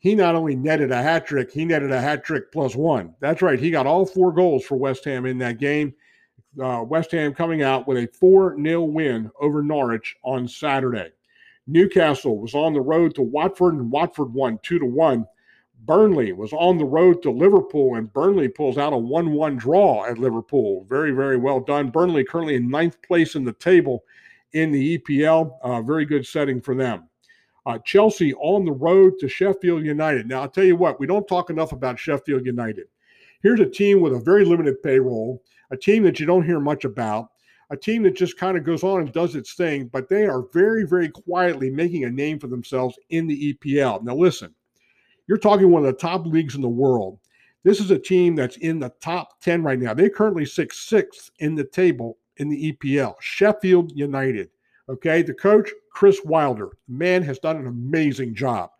He 0.00 0.14
not 0.14 0.34
only 0.34 0.56
netted 0.56 0.90
a 0.90 1.02
hat 1.02 1.26
trick, 1.26 1.50
he 1.50 1.64
netted 1.64 1.92
a 1.92 2.00
hat 2.00 2.24
trick 2.24 2.52
plus 2.52 2.74
one. 2.74 3.14
That's 3.20 3.40
right. 3.40 3.58
He 3.58 3.70
got 3.70 3.86
all 3.86 4.04
four 4.04 4.32
goals 4.32 4.64
for 4.64 4.76
West 4.76 5.04
Ham 5.04 5.26
in 5.26 5.38
that 5.38 5.58
game. 5.58 5.94
Uh, 6.60 6.84
West 6.86 7.12
Ham 7.12 7.32
coming 7.32 7.62
out 7.62 7.86
with 7.86 7.98
a 7.98 8.06
4 8.08 8.56
0 8.62 8.82
win 8.82 9.30
over 9.40 9.62
Norwich 9.62 10.16
on 10.22 10.46
Saturday. 10.46 11.10
Newcastle 11.66 12.38
was 12.38 12.54
on 12.54 12.72
the 12.72 12.80
road 12.80 13.14
to 13.14 13.22
Watford, 13.22 13.74
and 13.74 13.90
Watford 13.90 14.32
won 14.34 14.58
2 14.62 14.78
to 14.80 14.86
1. 14.86 15.26
Burnley 15.84 16.32
was 16.32 16.52
on 16.52 16.78
the 16.78 16.84
road 16.84 17.22
to 17.22 17.30
Liverpool, 17.30 17.96
and 17.96 18.12
Burnley 18.12 18.48
pulls 18.48 18.78
out 18.78 18.92
a 18.92 18.98
1 18.98 19.32
1 19.32 19.56
draw 19.56 20.04
at 20.04 20.18
Liverpool. 20.18 20.86
Very, 20.88 21.12
very 21.12 21.36
well 21.36 21.60
done. 21.60 21.90
Burnley 21.90 22.24
currently 22.24 22.56
in 22.56 22.68
ninth 22.68 23.00
place 23.02 23.34
in 23.34 23.44
the 23.44 23.52
table 23.54 24.04
in 24.52 24.70
the 24.70 24.98
EPL. 24.98 25.52
Uh, 25.62 25.82
very 25.82 26.04
good 26.04 26.26
setting 26.26 26.60
for 26.60 26.74
them. 26.74 27.08
Uh, 27.64 27.78
Chelsea 27.78 28.34
on 28.34 28.64
the 28.64 28.72
road 28.72 29.14
to 29.20 29.28
Sheffield 29.28 29.84
United. 29.84 30.28
Now, 30.28 30.42
I'll 30.42 30.48
tell 30.48 30.64
you 30.64 30.76
what, 30.76 30.98
we 30.98 31.06
don't 31.06 31.26
talk 31.28 31.48
enough 31.48 31.72
about 31.72 31.98
Sheffield 31.98 32.44
United. 32.44 32.86
Here's 33.42 33.60
a 33.60 33.66
team 33.66 34.00
with 34.00 34.12
a 34.12 34.20
very 34.20 34.44
limited 34.44 34.82
payroll, 34.82 35.42
a 35.70 35.76
team 35.76 36.04
that 36.04 36.20
you 36.20 36.26
don't 36.26 36.44
hear 36.44 36.60
much 36.60 36.84
about, 36.84 37.28
a 37.70 37.76
team 37.76 38.02
that 38.04 38.14
just 38.14 38.36
kind 38.36 38.56
of 38.56 38.64
goes 38.64 38.84
on 38.84 39.00
and 39.00 39.12
does 39.12 39.34
its 39.34 39.54
thing, 39.54 39.86
but 39.86 40.08
they 40.08 40.26
are 40.26 40.44
very, 40.52 40.84
very 40.84 41.08
quietly 41.08 41.70
making 41.70 42.04
a 42.04 42.10
name 42.10 42.38
for 42.38 42.46
themselves 42.46 42.98
in 43.10 43.26
the 43.26 43.54
EPL. 43.54 44.02
Now, 44.04 44.14
listen, 44.14 44.54
you're 45.26 45.38
talking 45.38 45.70
one 45.70 45.84
of 45.84 45.92
the 45.92 45.98
top 45.98 46.26
leagues 46.26 46.54
in 46.54 46.60
the 46.60 46.68
world. 46.68 47.18
This 47.64 47.80
is 47.80 47.90
a 47.90 47.98
team 47.98 48.36
that's 48.36 48.58
in 48.58 48.78
the 48.78 48.92
top 49.00 49.40
10 49.40 49.62
right 49.62 49.78
now. 49.78 49.94
They 49.94 50.10
currently 50.10 50.44
sit 50.44 50.72
sixth 50.72 51.30
in 51.38 51.54
the 51.54 51.64
table 51.64 52.18
in 52.36 52.48
the 52.48 52.72
EPL, 52.72 53.14
Sheffield 53.20 53.92
United. 53.96 54.50
Okay, 54.88 55.22
the 55.22 55.34
coach, 55.34 55.70
Chris 55.92 56.20
Wilder, 56.24 56.70
man 56.88 57.22
has 57.22 57.38
done 57.38 57.56
an 57.56 57.66
amazing 57.66 58.34
job 58.34 58.70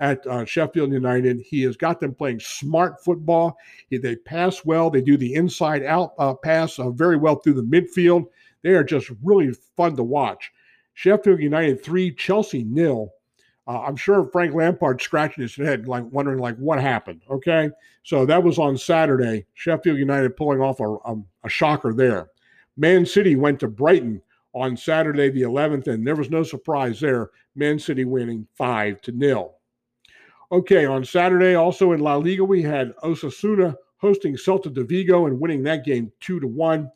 at 0.00 0.26
uh, 0.26 0.44
Sheffield 0.44 0.92
United. 0.92 1.40
He 1.40 1.62
has 1.62 1.76
got 1.76 2.00
them 2.00 2.14
playing 2.14 2.40
smart 2.40 3.04
football. 3.04 3.56
He, 3.90 3.98
they 3.98 4.16
pass 4.16 4.64
well. 4.64 4.90
They 4.90 5.02
do 5.02 5.16
the 5.16 5.34
inside 5.34 5.84
out 5.84 6.14
uh, 6.18 6.34
pass 6.34 6.78
uh, 6.78 6.90
very 6.90 7.16
well 7.16 7.36
through 7.36 7.54
the 7.54 7.62
midfield. 7.62 8.26
They 8.62 8.70
are 8.70 8.84
just 8.84 9.10
really 9.22 9.52
fun 9.76 9.96
to 9.96 10.02
watch. 10.02 10.50
Sheffield 10.94 11.40
United 11.40 11.84
three, 11.84 12.12
Chelsea 12.12 12.64
nil. 12.64 13.12
Uh, 13.66 13.82
I'm 13.82 13.96
sure 13.96 14.28
Frank 14.32 14.54
Lampard 14.54 15.00
scratching 15.00 15.42
his 15.42 15.54
head, 15.54 15.86
like 15.86 16.04
wondering, 16.10 16.38
like 16.38 16.56
what 16.56 16.80
happened. 16.80 17.22
Okay, 17.30 17.70
so 18.02 18.26
that 18.26 18.42
was 18.42 18.58
on 18.58 18.76
Saturday. 18.76 19.46
Sheffield 19.54 19.98
United 19.98 20.36
pulling 20.36 20.60
off 20.60 20.80
a, 20.80 20.88
a, 20.88 21.16
a 21.44 21.48
shocker 21.48 21.92
there. 21.92 22.30
Man 22.76 23.04
City 23.04 23.36
went 23.36 23.60
to 23.60 23.68
Brighton 23.68 24.22
on 24.54 24.76
Saturday 24.76 25.30
the 25.30 25.42
11th, 25.42 25.86
and 25.86 26.06
there 26.06 26.16
was 26.16 26.30
no 26.30 26.42
surprise 26.42 27.00
there. 27.00 27.30
Man 27.54 27.78
City 27.78 28.04
winning 28.04 28.46
five 28.56 29.00
to 29.02 29.12
nil. 29.12 29.54
Okay, 30.52 30.84
on 30.84 31.04
Saturday, 31.04 31.54
also 31.54 31.92
in 31.92 32.00
La 32.00 32.16
Liga, 32.16 32.44
we 32.44 32.60
had 32.60 32.92
Osasuna 33.04 33.76
hosting 33.98 34.34
Celta 34.34 34.72
de 34.72 34.82
Vigo 34.82 35.26
and 35.26 35.38
winning 35.38 35.62
that 35.62 35.84
game 35.84 36.10
two 36.18 36.40
to 36.40 36.46
one. 36.48 36.90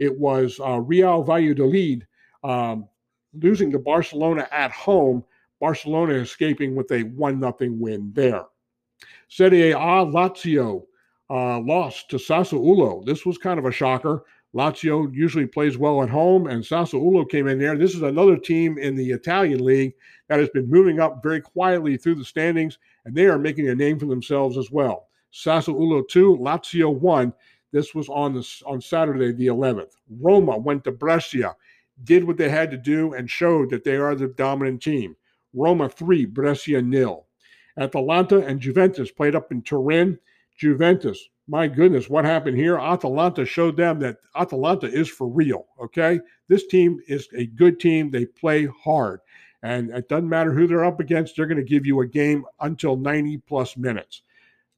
It 0.00 0.18
was 0.18 0.58
uh, 0.58 0.80
Real 0.80 1.22
Valladolid 1.22 2.04
um, 2.42 2.88
losing 3.32 3.70
to 3.70 3.78
Barcelona 3.78 4.48
at 4.50 4.72
home. 4.72 5.24
Barcelona 5.60 6.14
escaping 6.14 6.74
with 6.74 6.90
a 6.90 7.02
one 7.02 7.38
nothing 7.38 7.78
win 7.78 8.10
there. 8.12 8.44
Serie 9.28 9.70
A 9.70 9.76
Lazio 9.76 10.82
uh, 11.30 11.60
lost 11.60 12.10
to 12.10 12.16
Sassuolo. 12.16 13.06
This 13.06 13.24
was 13.24 13.38
kind 13.38 13.58
of 13.58 13.66
a 13.66 13.72
shocker. 13.72 14.24
Lazio 14.56 15.14
usually 15.14 15.46
plays 15.46 15.76
well 15.76 16.02
at 16.02 16.08
home, 16.08 16.46
and 16.46 16.64
Sassuolo 16.64 17.28
came 17.28 17.46
in 17.46 17.58
there. 17.58 17.76
This 17.76 17.94
is 17.94 18.00
another 18.00 18.38
team 18.38 18.78
in 18.78 18.96
the 18.96 19.10
Italian 19.10 19.62
league 19.62 19.92
that 20.28 20.40
has 20.40 20.48
been 20.48 20.70
moving 20.70 20.98
up 20.98 21.22
very 21.22 21.42
quietly 21.42 21.98
through 21.98 22.14
the 22.14 22.24
standings, 22.24 22.78
and 23.04 23.14
they 23.14 23.26
are 23.26 23.38
making 23.38 23.68
a 23.68 23.74
name 23.74 23.98
for 23.98 24.06
themselves 24.06 24.56
as 24.56 24.70
well. 24.70 25.08
Sassuolo 25.30 26.08
2, 26.08 26.38
Lazio 26.38 26.98
1. 26.98 27.34
This 27.70 27.94
was 27.94 28.08
on 28.08 28.32
the, 28.32 28.62
on 28.64 28.80
Saturday, 28.80 29.30
the 29.32 29.48
11th. 29.48 29.92
Roma 30.20 30.56
went 30.56 30.84
to 30.84 30.90
Brescia, 30.90 31.54
did 32.04 32.24
what 32.24 32.38
they 32.38 32.48
had 32.48 32.70
to 32.70 32.78
do, 32.78 33.12
and 33.12 33.28
showed 33.28 33.68
that 33.68 33.84
they 33.84 33.96
are 33.96 34.14
the 34.14 34.28
dominant 34.28 34.82
team. 34.82 35.16
Roma 35.52 35.90
3, 35.90 36.24
Brescia 36.24 36.80
nil. 36.80 37.26
Atalanta 37.76 38.38
and 38.38 38.58
Juventus 38.58 39.10
played 39.10 39.34
up 39.34 39.52
in 39.52 39.60
Turin. 39.60 40.18
Juventus 40.56 41.28
my 41.48 41.68
goodness, 41.68 42.08
what 42.08 42.24
happened 42.24 42.56
here? 42.56 42.78
Atalanta 42.78 43.44
showed 43.44 43.76
them 43.76 44.00
that 44.00 44.18
Atalanta 44.34 44.86
is 44.86 45.08
for 45.08 45.28
real. 45.28 45.66
Okay. 45.80 46.20
This 46.48 46.66
team 46.66 47.00
is 47.06 47.28
a 47.36 47.46
good 47.46 47.78
team. 47.78 48.10
They 48.10 48.26
play 48.26 48.66
hard. 48.84 49.20
And 49.62 49.90
it 49.90 50.08
doesn't 50.08 50.28
matter 50.28 50.52
who 50.52 50.66
they're 50.66 50.84
up 50.84 51.00
against, 51.00 51.36
they're 51.36 51.46
going 51.46 51.56
to 51.56 51.64
give 51.64 51.86
you 51.86 52.00
a 52.00 52.06
game 52.06 52.44
until 52.60 52.96
90 52.96 53.38
plus 53.48 53.76
minutes. 53.76 54.22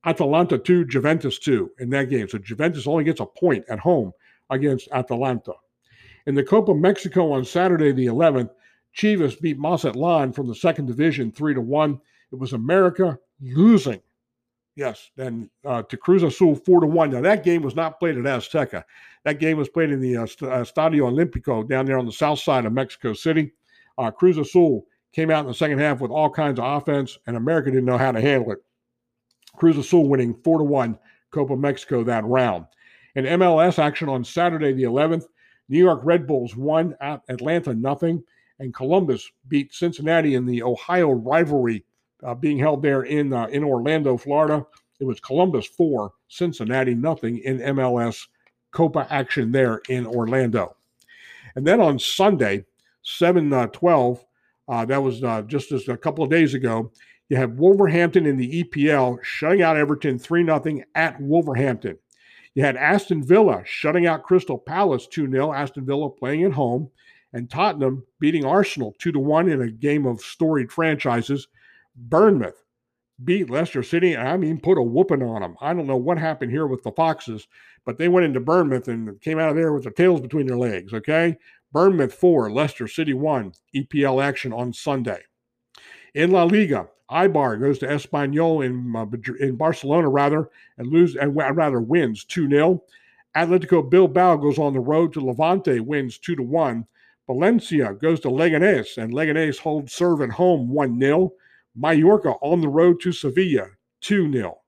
Atalanta 0.04 0.56
2, 0.56 0.87
Juventus 0.87 1.38
2 1.38 1.72
in 1.80 1.90
that 1.90 2.08
game. 2.08 2.28
So 2.28 2.38
Juventus 2.38 2.87
only 2.87 3.04
gets 3.04 3.20
a 3.20 3.26
point 3.26 3.64
at 3.68 3.80
home 3.80 4.12
against 4.50 4.88
Atalanta. 4.92 5.54
In 6.26 6.34
the 6.34 6.44
Copa 6.44 6.75
Mexico 6.75 7.32
on 7.32 7.44
Saturday, 7.44 7.92
the 7.92 8.06
11th, 8.06 8.50
Chivas 8.96 9.40
beat 9.40 9.58
Mazatlan 9.58 10.32
from 10.32 10.46
the 10.46 10.54
second 10.54 10.87
division 10.87 11.32
3 11.32 11.54
to 11.54 11.60
1. 11.60 12.00
It 12.32 12.38
was 12.38 12.52
America 12.52 13.18
losing. 13.40 14.00
Yes, 14.78 15.11
and 15.16 15.50
uh, 15.64 15.82
Cruz 15.82 16.23
Azul 16.23 16.54
4 16.54 16.82
to 16.82 16.87
1. 16.87 17.11
Now, 17.11 17.20
that 17.20 17.42
game 17.42 17.62
was 17.62 17.75
not 17.75 17.99
played 17.99 18.16
at 18.16 18.23
Azteca. 18.23 18.85
That 19.25 19.40
game 19.40 19.58
was 19.58 19.68
played 19.68 19.90
in 19.90 20.00
the 20.00 20.18
uh, 20.18 20.23
uh 20.23 20.62
Stadio 20.62 21.11
Olimpico 21.11 21.68
down 21.68 21.85
there 21.85 21.99
on 21.99 22.06
the 22.06 22.12
south 22.12 22.38
side 22.38 22.64
of 22.64 22.73
Mexico 22.73 23.12
City. 23.12 23.50
Uh, 23.99 24.12
Cruz 24.12 24.38
Azul 24.38 24.87
came 25.12 25.32
out 25.32 25.40
in 25.40 25.49
the 25.49 25.54
second 25.54 25.80
half 25.80 26.00
with 26.00 26.12
all 26.12 26.30
kinds 26.30 26.61
of 26.61 26.64
offense, 26.64 27.18
and 27.26 27.37
America 27.37 27.73
didn't 27.73 27.87
know 27.87 27.99
how 27.99 28.12
to 28.12 28.20
handle 28.20 28.52
it. 28.52 28.61
Cruz 29.56 29.76
Azul 29.76 30.08
winning 30.08 30.32
4 30.44 30.58
to 30.58 30.64
1 30.64 30.97
Copa 31.32 31.56
Mexico 31.56 32.04
that 32.04 32.25
round. 32.25 32.64
In 33.16 33.25
MLS 33.25 33.80
action 33.80 34.08
on 34.08 34.23
Saturday 34.23 34.73
the 34.73 34.85
11th, 34.85 35.25
New 35.68 35.80
York 35.80 36.02
Red 36.04 36.25
Bulls 36.25 36.54
won 36.54 36.94
at 37.00 37.23
Atlanta 37.28 37.75
nothing, 37.75 38.23
and 38.61 38.73
Columbus 38.73 39.28
beat 39.49 39.75
Cincinnati 39.75 40.37
in 40.37 40.47
the 40.47 40.62
Ohio 40.62 41.11
rivalry 41.11 41.85
uh, 42.22 42.34
being 42.34 42.58
held 42.58 42.82
there 42.82 43.02
in 43.02 43.32
uh, 43.32 43.46
in 43.46 43.64
Orlando, 43.64 44.16
Florida. 44.16 44.66
It 45.00 45.04
was 45.04 45.20
Columbus 45.20 45.66
four, 45.66 46.12
Cincinnati 46.28 46.94
nothing 46.94 47.38
in 47.38 47.58
MLS 47.58 48.26
Copa 48.72 49.06
action 49.10 49.52
there 49.52 49.80
in 49.88 50.06
Orlando. 50.06 50.76
And 51.56 51.66
then 51.66 51.80
on 51.80 51.98
Sunday, 51.98 52.64
7 53.02 53.52
uh, 53.52 53.66
12, 53.68 54.25
uh, 54.68 54.84
that 54.84 55.02
was 55.02 55.25
uh, 55.25 55.42
just 55.42 55.72
a 55.72 55.96
couple 55.96 56.22
of 56.22 56.30
days 56.30 56.54
ago, 56.54 56.92
you 57.28 57.37
have 57.37 57.58
Wolverhampton 57.58 58.26
in 58.26 58.37
the 58.37 58.64
EPL 58.64 59.18
shutting 59.22 59.62
out 59.62 59.76
Everton 59.76 60.18
3 60.18 60.44
0 60.44 60.82
at 60.94 61.20
Wolverhampton. 61.20 61.98
You 62.54 62.64
had 62.64 62.76
Aston 62.76 63.22
Villa 63.22 63.62
shutting 63.64 64.06
out 64.06 64.25
Crystal 64.25 64.58
Palace 64.58 65.06
2 65.06 65.30
0, 65.30 65.52
Aston 65.52 65.84
Villa 65.84 66.10
playing 66.10 66.44
at 66.44 66.52
home, 66.52 66.90
and 67.32 67.50
Tottenham 67.50 68.04
beating 68.18 68.44
Arsenal 68.44 68.94
2 68.98 69.12
1 69.18 69.50
in 69.50 69.62
a 69.62 69.70
game 69.70 70.06
of 70.06 70.20
storied 70.20 70.72
franchises. 70.72 71.48
Bournemouth 71.99 72.64
beat 73.25 73.50
Leicester 73.50 73.83
City. 73.83 74.14
And 74.14 74.28
I 74.28 74.37
mean, 74.37 74.61
put 74.61 74.78
a 74.78 74.83
whooping 74.83 75.23
on 75.23 75.43
them. 75.43 75.57
I 75.61 75.75
don't 75.75 75.87
know 75.87 75.97
what 75.97 76.19
happened 76.19 76.52
here 76.52 76.67
with 76.67 76.83
the 76.83 76.93
Foxes, 76.93 77.49
but 77.85 77.99
they 77.99 78.09
went 78.09 78.26
into 78.26 78.40
Bournemouth 78.40 78.88
and 78.88 79.21
came 79.21 79.38
out 79.38 79.50
of 79.50 79.57
there 79.57 79.73
with 79.73 79.83
their 79.83 79.93
tails 79.93 80.21
between 80.21 80.47
their 80.47 80.59
legs. 80.59 80.95
Okay. 80.95 81.37
Bournemouth 81.73 82.14
4, 82.14 82.50
Leicester 82.50 82.88
City 82.88 83.12
1, 83.12 83.52
EPL 83.76 84.25
action 84.25 84.55
on 84.55 84.73
Sunday. 84.73 85.23
In 86.14 86.31
La 86.31 86.45
Liga, 86.45 86.88
Eibar 87.11 87.61
goes 87.61 87.78
to 87.81 87.87
Espanyol 87.87 88.64
in, 88.64 88.97
uh, 88.97 89.45
in 89.45 89.57
Barcelona 89.57 90.09
rather 90.09 90.49
and 90.78 90.88
lose 90.88 91.17
and 91.17 91.37
rather 91.37 91.81
wins 91.81 92.25
2-0. 92.25 92.81
Atletico 93.37 93.88
Bilbao 93.88 94.37
goes 94.37 94.59
on 94.59 94.73
the 94.73 94.81
road 94.81 95.12
to 95.12 95.21
Levante, 95.21 95.81
wins 95.81 96.19
2 96.19 96.37
to 96.37 96.43
1. 96.43 96.87
Valencia 97.26 97.93
goes 97.93 98.21
to 98.21 98.28
Leganés, 98.28 98.97
and 98.97 99.12
Leganés 99.12 99.59
holds 99.59 99.93
serve 99.93 100.23
at 100.23 100.31
home 100.31 100.71
1 100.71 100.99
0. 100.99 101.33
Mallorca 101.78 102.30
on 102.42 102.61
the 102.61 102.68
road 102.68 103.00
to 103.02 103.12
Sevilla 103.12 103.68
2 104.00 104.32
0. 104.32 104.58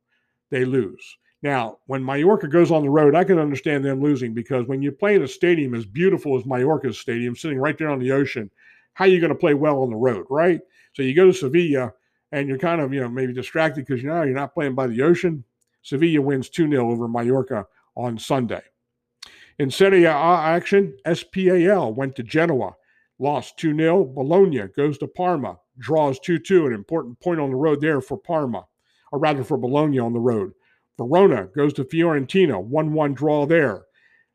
They 0.50 0.64
lose. 0.64 1.16
Now, 1.42 1.78
when 1.86 2.04
Mallorca 2.04 2.46
goes 2.48 2.70
on 2.70 2.82
the 2.82 2.90
road, 2.90 3.14
I 3.14 3.24
can 3.24 3.38
understand 3.38 3.84
them 3.84 4.02
losing 4.02 4.34
because 4.34 4.66
when 4.66 4.82
you 4.82 4.92
play 4.92 5.14
in 5.14 5.22
a 5.22 5.28
stadium 5.28 5.74
as 5.74 5.86
beautiful 5.86 6.36
as 6.36 6.44
Mallorca's 6.44 6.98
stadium, 6.98 7.34
sitting 7.34 7.58
right 7.58 7.76
there 7.78 7.90
on 7.90 7.98
the 7.98 8.12
ocean, 8.12 8.50
how 8.92 9.06
are 9.06 9.08
you 9.08 9.20
going 9.20 9.32
to 9.32 9.38
play 9.38 9.54
well 9.54 9.82
on 9.82 9.90
the 9.90 9.96
road, 9.96 10.26
right? 10.28 10.60
So 10.92 11.02
you 11.02 11.14
go 11.14 11.26
to 11.26 11.32
Sevilla 11.32 11.92
and 12.32 12.46
you're 12.46 12.58
kind 12.58 12.80
of, 12.80 12.92
you 12.92 13.00
know, 13.00 13.08
maybe 13.08 13.32
distracted 13.32 13.86
because 13.86 14.02
you 14.02 14.08
know 14.08 14.22
you're 14.22 14.34
not 14.34 14.54
playing 14.54 14.74
by 14.74 14.86
the 14.86 15.02
ocean. 15.02 15.42
Sevilla 15.82 16.20
wins 16.20 16.50
2 16.50 16.68
0 16.68 16.90
over 16.90 17.08
Mallorca 17.08 17.66
on 17.96 18.18
Sunday. 18.18 18.62
In 19.58 19.70
Serie 19.70 20.04
A 20.04 20.12
action, 20.12 20.96
SPAL 21.12 21.94
went 21.94 22.16
to 22.16 22.22
Genoa, 22.22 22.74
lost 23.18 23.58
2 23.58 23.74
0. 23.74 24.04
Bologna 24.04 24.68
goes 24.76 24.98
to 24.98 25.06
Parma, 25.06 25.58
draws 25.80 26.20
2 26.20 26.38
2, 26.38 26.66
an 26.66 26.72
important 26.72 27.18
point 27.20 27.40
on 27.40 27.50
the 27.50 27.56
road 27.56 27.80
there 27.80 28.00
for 28.00 28.16
Parma, 28.16 28.66
or 29.10 29.18
rather 29.18 29.42
for 29.42 29.56
Bologna 29.56 29.98
on 29.98 30.12
the 30.12 30.20
road. 30.20 30.52
Verona 30.98 31.48
goes 31.56 31.72
to 31.74 31.84
Fiorentina, 31.84 32.62
1 32.62 32.92
1 32.92 33.14
draw 33.14 33.46
there. 33.46 33.82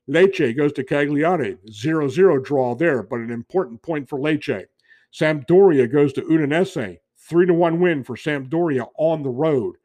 Lecce 0.10 0.56
goes 0.56 0.74
to 0.74 0.84
Cagliari, 0.84 1.58
0 1.72 2.10
0 2.10 2.40
draw 2.40 2.76
there, 2.76 3.04
but 3.04 3.20
an 3.20 3.32
important 3.32 3.82
point 3.82 4.10
for 4.10 4.20
Lecce. 4.20 4.66
Sampdoria 5.14 5.92
goes 5.92 6.12
to 6.14 6.22
Udinese, 6.24 6.98
3 7.18 7.52
1 7.52 7.80
win 7.80 8.04
for 8.04 8.16
Sampdoria 8.16 8.88
on 8.98 9.24
the 9.24 9.30
road. 9.30 9.76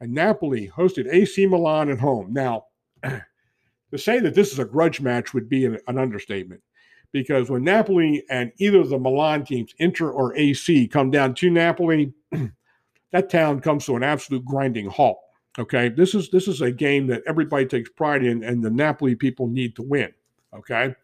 And 0.00 0.14
Napoli 0.14 0.68
hosted 0.68 1.12
AC 1.12 1.46
Milan 1.46 1.90
at 1.90 2.00
home. 2.00 2.32
Now, 2.32 2.64
to 3.02 3.98
say 3.98 4.18
that 4.20 4.34
this 4.34 4.52
is 4.52 4.58
a 4.58 4.64
grudge 4.64 5.00
match 5.00 5.34
would 5.34 5.48
be 5.48 5.66
an, 5.66 5.78
an 5.86 5.98
understatement 5.98 6.62
because 7.12 7.50
when 7.50 7.64
Napoli 7.64 8.24
and 8.30 8.52
either 8.58 8.80
of 8.80 8.88
the 8.88 8.98
Milan 8.98 9.44
teams, 9.44 9.74
Inter 9.78 10.10
or 10.10 10.36
AC, 10.36 10.88
come 10.88 11.10
down 11.10 11.34
to 11.34 11.50
Napoli, 11.50 12.12
that 13.12 13.30
town 13.30 13.60
comes 13.60 13.86
to 13.86 13.96
an 13.96 14.02
absolute 14.02 14.44
grinding 14.44 14.86
halt. 14.86 15.18
Okay, 15.58 15.88
this 15.88 16.14
is 16.14 16.30
this 16.30 16.46
is 16.46 16.60
a 16.60 16.70
game 16.70 17.08
that 17.08 17.22
everybody 17.26 17.66
takes 17.66 17.90
pride 17.90 18.24
in, 18.24 18.44
and 18.44 18.62
the 18.62 18.70
Napoli 18.70 19.14
people 19.16 19.48
need 19.48 19.74
to 19.76 19.82
win. 19.82 20.12
Okay, 20.54 20.94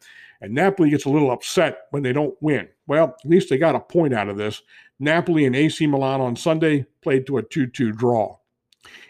and 0.41 0.55
Napoli 0.55 0.91
gets 0.91 1.05
a 1.05 1.11
little 1.11 1.33
upset 1.33 1.87
when 1.91 2.03
they 2.03 2.13
don't 2.13 2.37
win. 2.41 2.69
Well, 2.87 3.17
at 3.23 3.29
least 3.29 3.51
they 3.51 3.59
got 3.59 3.75
a 3.75 3.81
point 3.81 4.15
out 4.15 4.29
of 4.29 4.37
this. 4.37 4.63
Napoli 5.01 5.45
and 5.45 5.57
AC 5.57 5.87
Milan 5.87 6.21
on 6.21 6.37
Sunday 6.37 6.87
played 7.03 7.27
to 7.27 7.39
a 7.39 7.43
2-2 7.43 7.95
draw. 7.97 8.39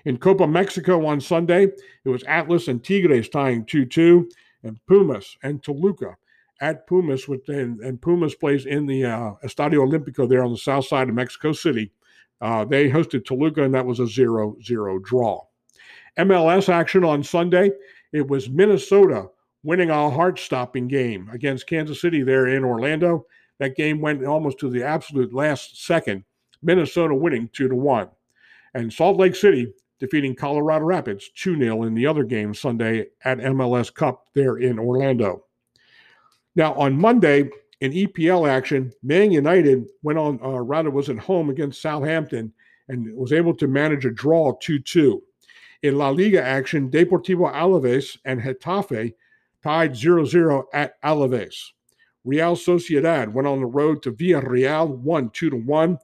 In 0.04 0.16
Copa 0.16 0.46
Mexico 0.46 1.04
on 1.06 1.20
Sunday, 1.20 1.64
it 2.04 2.08
was 2.08 2.24
Atlas 2.24 2.68
and 2.68 2.82
Tigres 2.82 3.28
tying 3.28 3.64
2-2, 3.66 4.30
and 4.62 4.80
Pumas 4.86 5.36
and 5.42 5.62
Toluca 5.62 6.16
at 6.60 6.86
Pumas, 6.86 7.28
with, 7.28 7.48
and, 7.48 7.80
and 7.80 8.00
Pumas 8.00 8.34
plays 8.34 8.66
in 8.66 8.86
the 8.86 9.04
uh, 9.04 9.32
Estadio 9.44 9.86
Olimpico 9.86 10.28
there 10.28 10.44
on 10.44 10.52
the 10.52 10.58
south 10.58 10.86
side 10.86 11.08
of 11.08 11.14
Mexico 11.14 11.52
City. 11.52 11.92
Uh, 12.40 12.64
they 12.64 12.88
hosted 12.88 13.24
Toluca, 13.24 13.62
and 13.62 13.74
that 13.74 13.86
was 13.86 14.00
a 14.00 14.06
0 14.06 14.56
0 14.62 14.98
draw. 15.00 15.42
MLS 16.18 16.68
action 16.68 17.04
on 17.04 17.22
Sunday. 17.22 17.70
It 18.12 18.26
was 18.26 18.48
Minnesota 18.48 19.28
winning 19.62 19.90
a 19.90 20.10
heart 20.10 20.38
stopping 20.38 20.88
game 20.88 21.28
against 21.32 21.66
Kansas 21.66 22.00
City 22.00 22.22
there 22.22 22.46
in 22.46 22.64
Orlando. 22.64 23.26
That 23.58 23.76
game 23.76 24.00
went 24.00 24.24
almost 24.24 24.58
to 24.60 24.70
the 24.70 24.84
absolute 24.84 25.34
last 25.34 25.84
second. 25.84 26.24
Minnesota 26.62 27.14
winning 27.14 27.50
2 27.52 27.68
to 27.68 27.74
1. 27.74 28.08
And 28.74 28.92
Salt 28.92 29.18
Lake 29.18 29.34
City 29.34 29.72
defeating 29.98 30.34
Colorado 30.34 30.84
Rapids 30.84 31.30
2 31.36 31.58
0 31.58 31.84
in 31.84 31.94
the 31.94 32.06
other 32.06 32.24
game 32.24 32.54
Sunday 32.54 33.06
at 33.24 33.38
MLS 33.38 33.92
Cup 33.92 34.26
there 34.34 34.58
in 34.58 34.78
Orlando. 34.78 35.45
Now, 36.56 36.72
on 36.74 36.98
Monday 36.98 37.50
in 37.82 37.92
EPL 37.92 38.48
action, 38.48 38.90
Man 39.02 39.30
United 39.30 39.86
went 40.02 40.18
on, 40.18 40.40
uh, 40.42 40.62
rather, 40.62 40.90
was 40.90 41.10
at 41.10 41.18
home 41.18 41.50
against 41.50 41.82
Southampton 41.82 42.52
and 42.88 43.14
was 43.14 43.32
able 43.32 43.54
to 43.56 43.68
manage 43.68 44.06
a 44.06 44.10
draw 44.10 44.56
2 44.60 44.78
2. 44.78 45.22
In 45.82 45.98
La 45.98 46.08
Liga 46.08 46.42
action, 46.42 46.90
Deportivo 46.90 47.52
Alaves 47.52 48.16
and 48.24 48.40
Getafe 48.40 49.14
tied 49.62 49.94
0 49.94 50.24
0 50.24 50.66
at 50.72 51.00
Alaves. 51.02 51.72
Real 52.24 52.56
Sociedad 52.56 53.30
went 53.32 53.46
on 53.46 53.60
the 53.60 53.66
road 53.66 54.02
to 54.02 54.12
Villarreal, 54.12 54.88
won 54.88 55.28
2 55.30 55.50
1. 55.50 55.98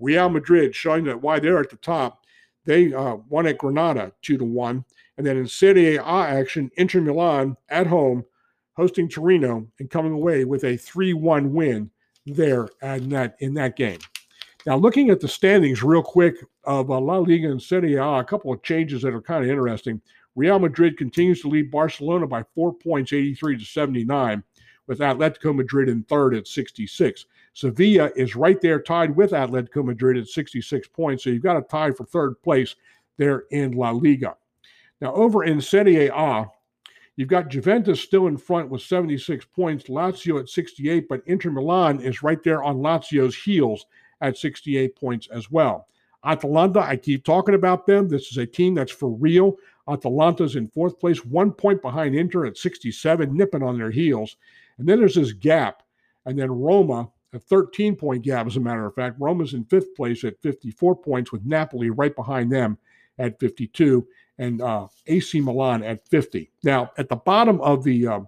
Real 0.00 0.28
Madrid, 0.30 0.74
showing 0.74 1.04
that 1.04 1.20
why 1.20 1.38
they're 1.38 1.60
at 1.60 1.68
the 1.68 1.76
top, 1.76 2.24
they 2.64 2.94
uh, 2.94 3.16
won 3.28 3.46
at 3.46 3.58
Granada 3.58 4.12
2 4.22 4.38
1. 4.38 4.84
And 5.18 5.26
then 5.26 5.36
in 5.36 5.46
Serie 5.46 5.96
A 5.96 6.02
action, 6.02 6.70
Inter 6.76 7.02
Milan 7.02 7.58
at 7.68 7.86
home 7.86 8.24
hosting 8.78 9.08
Torino 9.08 9.66
and 9.80 9.90
coming 9.90 10.12
away 10.12 10.44
with 10.44 10.62
a 10.62 10.78
3-1 10.78 11.50
win 11.50 11.90
there 12.26 12.68
in 12.80 13.08
that 13.08 13.36
in 13.40 13.52
that 13.54 13.74
game. 13.76 13.98
Now, 14.66 14.76
looking 14.76 15.10
at 15.10 15.18
the 15.18 15.26
standings 15.26 15.82
real 15.82 16.02
quick 16.02 16.36
of 16.62 16.90
uh, 16.90 17.00
La 17.00 17.18
Liga 17.18 17.50
and 17.50 17.60
Serie 17.60 17.96
A, 17.96 18.04
a 18.04 18.24
couple 18.24 18.52
of 18.52 18.62
changes 18.62 19.02
that 19.02 19.14
are 19.14 19.20
kind 19.20 19.42
of 19.42 19.50
interesting. 19.50 20.00
Real 20.36 20.60
Madrid 20.60 20.96
continues 20.96 21.40
to 21.42 21.48
lead 21.48 21.72
Barcelona 21.72 22.26
by 22.28 22.44
four 22.54 22.72
points, 22.72 23.12
83 23.12 23.58
to 23.58 23.64
79, 23.64 24.44
with 24.86 25.00
Atletico 25.00 25.52
Madrid 25.52 25.88
in 25.88 26.04
third 26.04 26.36
at 26.36 26.46
66. 26.46 27.26
Sevilla 27.54 28.12
is 28.14 28.36
right 28.36 28.60
there 28.60 28.80
tied 28.80 29.16
with 29.16 29.32
Atletico 29.32 29.84
Madrid 29.84 30.18
at 30.18 30.28
66 30.28 30.86
points. 30.88 31.24
So 31.24 31.30
you've 31.30 31.42
got 31.42 31.56
a 31.56 31.62
tie 31.62 31.90
for 31.90 32.04
third 32.04 32.40
place 32.42 32.76
there 33.16 33.44
in 33.50 33.72
La 33.72 33.90
Liga. 33.90 34.36
Now, 35.00 35.14
over 35.14 35.42
in 35.42 35.60
Serie 35.60 36.06
A, 36.06 36.46
You've 37.18 37.26
got 37.26 37.48
Juventus 37.48 38.00
still 38.00 38.28
in 38.28 38.36
front 38.36 38.70
with 38.70 38.80
76 38.80 39.44
points, 39.46 39.86
Lazio 39.86 40.38
at 40.38 40.48
68, 40.48 41.08
but 41.08 41.20
Inter 41.26 41.50
Milan 41.50 41.98
is 42.00 42.22
right 42.22 42.40
there 42.44 42.62
on 42.62 42.76
Lazio's 42.76 43.34
heels 43.34 43.86
at 44.20 44.38
68 44.38 44.94
points 44.94 45.26
as 45.32 45.50
well. 45.50 45.88
Atalanta, 46.24 46.78
I 46.78 46.94
keep 46.94 47.24
talking 47.24 47.56
about 47.56 47.86
them. 47.86 48.08
This 48.08 48.30
is 48.30 48.36
a 48.36 48.46
team 48.46 48.76
that's 48.76 48.92
for 48.92 49.10
real. 49.10 49.56
Atalanta's 49.88 50.54
in 50.54 50.68
fourth 50.68 51.00
place, 51.00 51.24
one 51.24 51.50
point 51.50 51.82
behind 51.82 52.14
Inter 52.14 52.46
at 52.46 52.56
67, 52.56 53.36
nipping 53.36 53.64
on 53.64 53.76
their 53.76 53.90
heels. 53.90 54.36
And 54.78 54.88
then 54.88 55.00
there's 55.00 55.16
this 55.16 55.32
gap. 55.32 55.82
And 56.24 56.38
then 56.38 56.52
Roma 56.52 57.08
a 57.32 57.40
13 57.40 57.96
point 57.96 58.22
gap, 58.22 58.46
as 58.46 58.56
a 58.56 58.60
matter 58.60 58.86
of 58.86 58.94
fact. 58.94 59.16
Roma's 59.18 59.54
in 59.54 59.64
fifth 59.64 59.96
place 59.96 60.22
at 60.22 60.40
54 60.40 60.94
points, 60.94 61.32
with 61.32 61.44
Napoli 61.44 61.90
right 61.90 62.14
behind 62.14 62.52
them 62.52 62.78
at 63.18 63.40
52 63.40 64.06
and 64.38 64.62
uh, 64.62 64.86
AC 65.06 65.40
Milan 65.40 65.82
at 65.82 66.06
50. 66.08 66.50
Now, 66.62 66.92
at 66.96 67.08
the 67.08 67.16
bottom 67.16 67.60
of 67.60 67.82
the 67.82 68.06
uh, 68.06 68.20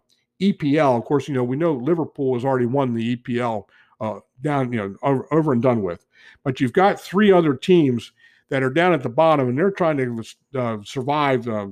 EPL, 0.42 0.98
of 0.98 1.04
course, 1.04 1.28
you 1.28 1.34
know, 1.34 1.44
we 1.44 1.56
know 1.56 1.74
Liverpool 1.74 2.34
has 2.34 2.44
already 2.44 2.66
won 2.66 2.94
the 2.94 3.16
EPL 3.16 3.64
uh, 4.00 4.20
down, 4.40 4.72
you 4.72 4.78
know, 4.78 4.96
over, 5.02 5.32
over, 5.32 5.52
and 5.52 5.62
done 5.62 5.82
with. 5.82 6.06
But 6.42 6.60
you've 6.60 6.72
got 6.72 7.00
three 7.00 7.30
other 7.30 7.54
teams 7.54 8.12
that 8.48 8.62
are 8.62 8.70
down 8.70 8.92
at 8.92 9.02
the 9.02 9.08
bottom 9.08 9.48
and 9.48 9.56
they're 9.56 9.70
trying 9.70 9.98
to 9.98 10.58
uh, 10.58 10.78
survive 10.82 11.46
uh, 11.46 11.68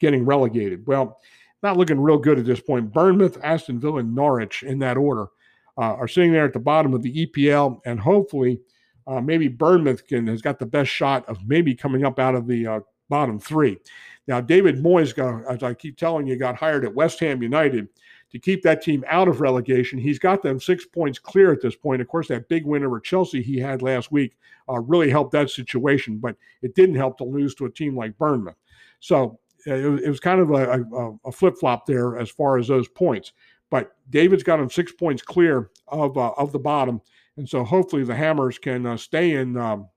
getting 0.00 0.24
relegated. 0.24 0.86
Well, 0.86 1.20
not 1.62 1.76
looking 1.76 2.00
real 2.00 2.18
good 2.18 2.38
at 2.38 2.46
this 2.46 2.60
point. 2.60 2.92
Bournemouth, 2.92 3.38
Aston 3.42 3.80
Villa, 3.80 4.00
and 4.00 4.14
Norwich 4.14 4.62
in 4.62 4.78
that 4.80 4.96
order 4.96 5.26
uh, 5.76 5.94
are 5.94 6.08
sitting 6.08 6.32
there 6.32 6.44
at 6.44 6.52
the 6.52 6.58
bottom 6.58 6.94
of 6.94 7.02
the 7.02 7.26
EPL, 7.26 7.80
and 7.84 7.98
hopefully, 7.98 8.60
maybe 9.22 9.48
Bournemouth 9.48 10.06
can 10.06 10.26
has 10.26 10.42
got 10.42 10.58
the 10.58 10.66
best 10.66 10.90
shot 10.90 11.26
of 11.26 11.38
maybe 11.46 11.74
coming 11.74 12.04
up 12.04 12.18
out 12.18 12.34
of 12.34 12.46
the 12.46 12.82
bottom 13.08 13.38
three. 13.38 13.78
Now, 14.26 14.40
David 14.40 14.82
Moyes, 14.82 15.14
got, 15.14 15.44
as 15.52 15.62
I 15.62 15.74
keep 15.74 15.96
telling 15.96 16.26
you, 16.26 16.36
got 16.36 16.56
hired 16.56 16.84
at 16.84 16.94
West 16.94 17.20
Ham 17.20 17.42
United 17.42 17.88
to 18.30 18.38
keep 18.38 18.62
that 18.62 18.82
team 18.82 19.04
out 19.08 19.28
of 19.28 19.40
relegation. 19.40 19.98
He's 19.98 20.18
got 20.18 20.42
them 20.42 20.58
six 20.58 20.86
points 20.86 21.18
clear 21.18 21.52
at 21.52 21.60
this 21.60 21.76
point. 21.76 22.02
Of 22.02 22.08
course, 22.08 22.28
that 22.28 22.48
big 22.48 22.66
win 22.66 22.84
over 22.84 22.98
Chelsea 22.98 23.42
he 23.42 23.58
had 23.58 23.82
last 23.82 24.10
week 24.10 24.36
uh, 24.68 24.80
really 24.80 25.10
helped 25.10 25.32
that 25.32 25.50
situation, 25.50 26.18
but 26.18 26.36
it 26.62 26.74
didn't 26.74 26.96
help 26.96 27.18
to 27.18 27.24
lose 27.24 27.54
to 27.56 27.66
a 27.66 27.70
team 27.70 27.96
like 27.96 28.18
Bournemouth. 28.18 28.56
So 29.00 29.38
uh, 29.66 29.74
it, 29.74 30.04
it 30.04 30.08
was 30.08 30.20
kind 30.20 30.40
of 30.40 30.50
a, 30.50 30.84
a, 30.94 31.28
a 31.28 31.32
flip 31.32 31.56
flop 31.60 31.86
there 31.86 32.18
as 32.18 32.30
far 32.30 32.58
as 32.58 32.66
those 32.66 32.88
points. 32.88 33.32
But 33.70 33.94
David's 34.10 34.42
got 34.42 34.60
him 34.60 34.70
six 34.70 34.92
points 34.92 35.22
clear 35.22 35.70
of 35.88 36.16
uh, 36.16 36.32
of 36.36 36.52
the 36.52 36.58
bottom, 36.58 37.00
and 37.36 37.48
so 37.48 37.64
hopefully 37.64 38.04
the 38.04 38.14
Hammers 38.14 38.58
can 38.58 38.86
uh, 38.86 38.96
stay 38.96 39.32
in 39.32 39.56
um, 39.56 39.88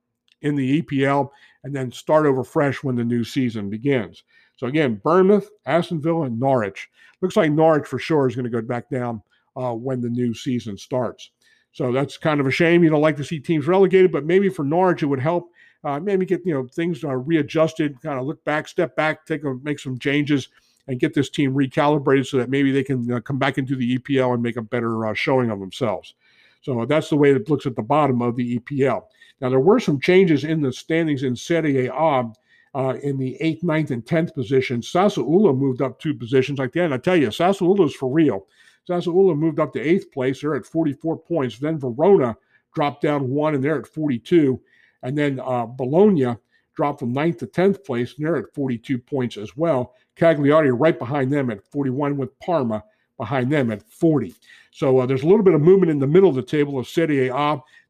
in 0.41 0.56
the 0.56 0.82
EPL 0.82 1.30
and 1.63 1.76
then 1.76 1.91
start 1.91 2.26
over 2.26 2.43
fresh 2.43 2.84
when 2.84 2.95
the 2.95 3.04
new 3.04 3.23
season 3.23 3.69
begins. 3.69 4.23
So 4.56 4.67
again, 4.67 5.02
Bournemouth, 5.04 5.50
Aston 5.65 6.02
Villa, 6.02 6.23
and 6.23 6.39
Norwich. 6.39 6.89
Looks 7.21 7.36
like 7.36 7.52
Norwich 7.52 7.88
for 7.88 8.00
sure 8.00 8.28
is 8.28 8.36
going 8.36 8.45
to 8.45 8.52
go 8.52 8.62
back 8.62 8.89
down 8.89 9.21
uh, 9.56 9.73
when 9.73 10.02
the 10.02 10.10
new 10.10 10.34
season 10.34 10.78
starts. 10.78 11.32
So 11.71 11.91
that's 11.91 12.17
kind 12.17 12.39
of 12.39 12.47
a 12.47 12.52
shame. 12.52 12.84
You 12.84 12.89
don't 12.89 13.02
like 13.02 13.17
to 13.17 13.23
see 13.23 13.39
teams 13.39 13.67
relegated, 13.67 14.12
but 14.12 14.26
maybe 14.26 14.50
for 14.50 14.63
Norwich 14.63 15.04
it 15.04 15.08
would 15.08 15.19
help. 15.19 15.52
Uh, 15.84 16.00
maybe 16.00 16.26
get 16.26 16.41
you 16.43 16.54
know 16.54 16.67
things 16.67 17.04
uh, 17.04 17.15
readjusted, 17.15 18.02
kind 18.02 18.19
of 18.19 18.26
look 18.26 18.43
back, 18.43 18.67
step 18.67 18.95
back, 18.95 19.26
take 19.26 19.43
a, 19.43 19.54
make 19.62 19.80
some 19.80 20.00
changes, 20.00 20.50
and 20.88 21.00
get 21.00 21.13
this 21.13 21.30
team 21.30 21.54
recalibrated 21.54 22.26
so 22.26 22.38
that 22.38 22.50
maybe 22.50 22.71
they 22.71 22.84
can 22.84 23.12
uh, 23.12 23.19
come 23.19 23.38
back 23.38 23.58
into 23.58 23.76
the 23.76 23.97
EPL 24.00 24.34
and 24.34 24.41
make 24.41 24.58
a 24.58 24.62
better 24.62 25.06
uh, 25.06 25.13
showing 25.13 25.52
of 25.52 25.60
themselves. 25.60 26.15
So 26.62 26.86
that's 26.86 27.10
the 27.10 27.15
way 27.15 27.32
it 27.32 27.50
looks 27.50 27.65
at 27.65 27.76
the 27.76 27.84
bottom 27.84 28.21
of 28.21 28.36
the 28.36 28.60
EPL. 28.60 29.04
Now, 29.39 29.50
there 29.50 29.60
were 29.60 29.80
some 29.80 30.00
changes 30.00 30.43
in 30.43 30.62
the 30.62 30.73
standings 30.73 31.23
in 31.23 31.36
Serie 31.36 31.88
A 31.88 31.93
uh, 31.93 32.93
in 33.02 33.17
the 33.17 33.36
eighth, 33.39 33.63
ninth, 33.63 33.91
and 33.91 34.06
tenth 34.06 34.34
position. 34.34 34.82
Sassuolo 34.82 35.58
moved 35.58 35.82
up 35.82 36.00
two 36.00 36.13
positions 36.13 36.60
like 36.60 36.73
that. 36.73 36.86
And 36.86 36.93
I 36.93 36.97
tell 36.97 37.15
you, 37.15 37.28
Sassuolo 37.30 37.86
is 37.86 37.95
for 37.95 38.12
real. 38.12 38.47
Sassuolo 38.88 39.38
moved 39.38 39.60
up 39.60 39.73
to 39.73 39.82
eighth 39.82 40.12
place. 40.12 40.41
They're 40.41 40.56
at 40.56 40.65
44 40.65 41.17
points. 41.17 41.60
Then 41.60 41.80
Verona 41.80 42.36
dropped 42.73 43.02
down 43.02 43.30
one, 43.30 43.56
and 43.56 43.63
they're 43.63 43.80
at 43.80 43.88
42. 43.88 44.60
And 45.04 45.17
then 45.17 45.39
uh, 45.39 45.65
Bologna 45.65 46.36
dropped 46.76 47.00
from 47.00 47.13
ninth 47.13 47.38
to 47.39 47.47
10th 47.47 47.84
place, 47.84 48.13
and 48.15 48.26
they're 48.26 48.38
at 48.38 48.54
42 48.54 49.00
points 49.00 49.38
as 49.38 49.58
well. 49.58 49.95
Cagliari 50.15 50.71
right 50.71 50.97
behind 50.97 51.34
them 51.34 51.50
at 51.50 51.65
41, 51.65 52.15
with 52.17 52.38
Parma 52.39 52.84
behind 53.17 53.52
them 53.52 53.71
at 53.71 53.82
40. 53.84 54.36
So 54.71 55.00
uh, 55.00 55.06
there's 55.08 55.23
a 55.23 55.28
little 55.28 55.43
bit 55.43 55.56
of 55.56 55.62
movement 55.62 55.91
in 55.91 55.97
the 56.00 56.08
middle 56.08 56.30
of 56.30 56.36
the 56.36 56.43
table 56.43 56.78
of 56.78 56.88
Serie 56.88 57.30
A 57.30 57.34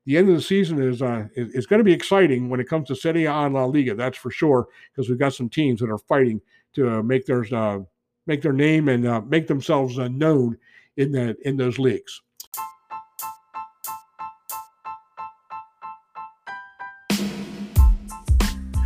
the 0.07 0.15
end 0.15 0.29
of 0.29 0.35
the 0.35 0.41
season 0.41 0.81
is 0.81 1.01
uh, 1.01 1.27
is, 1.35 1.67
going 1.67 1.79
to 1.79 1.83
be 1.83 1.91
exciting 1.91 2.47
when 2.47 2.61
it 2.61 2.69
comes 2.69 2.87
to 2.87 2.95
Serie 2.95 3.25
A 3.25 3.31
and 3.31 3.53
La 3.53 3.65
Liga. 3.65 3.93
That's 3.93 4.17
for 4.17 4.31
sure 4.31 4.69
because 4.89 5.09
we've 5.09 5.19
got 5.19 5.33
some 5.33 5.49
teams 5.49 5.81
that 5.81 5.89
are 5.89 5.97
fighting 5.97 6.39
to 6.75 6.89
uh, 6.89 7.03
make 7.03 7.25
their 7.25 7.45
uh, 7.53 7.79
make 8.25 8.41
their 8.41 8.53
name 8.53 8.87
and 8.87 9.05
uh, 9.05 9.19
make 9.19 9.47
themselves 9.47 9.99
uh, 9.99 10.07
known 10.07 10.57
in 10.95 11.11
that 11.11 11.35
in 11.41 11.57
those 11.57 11.77
leagues. 11.77 12.21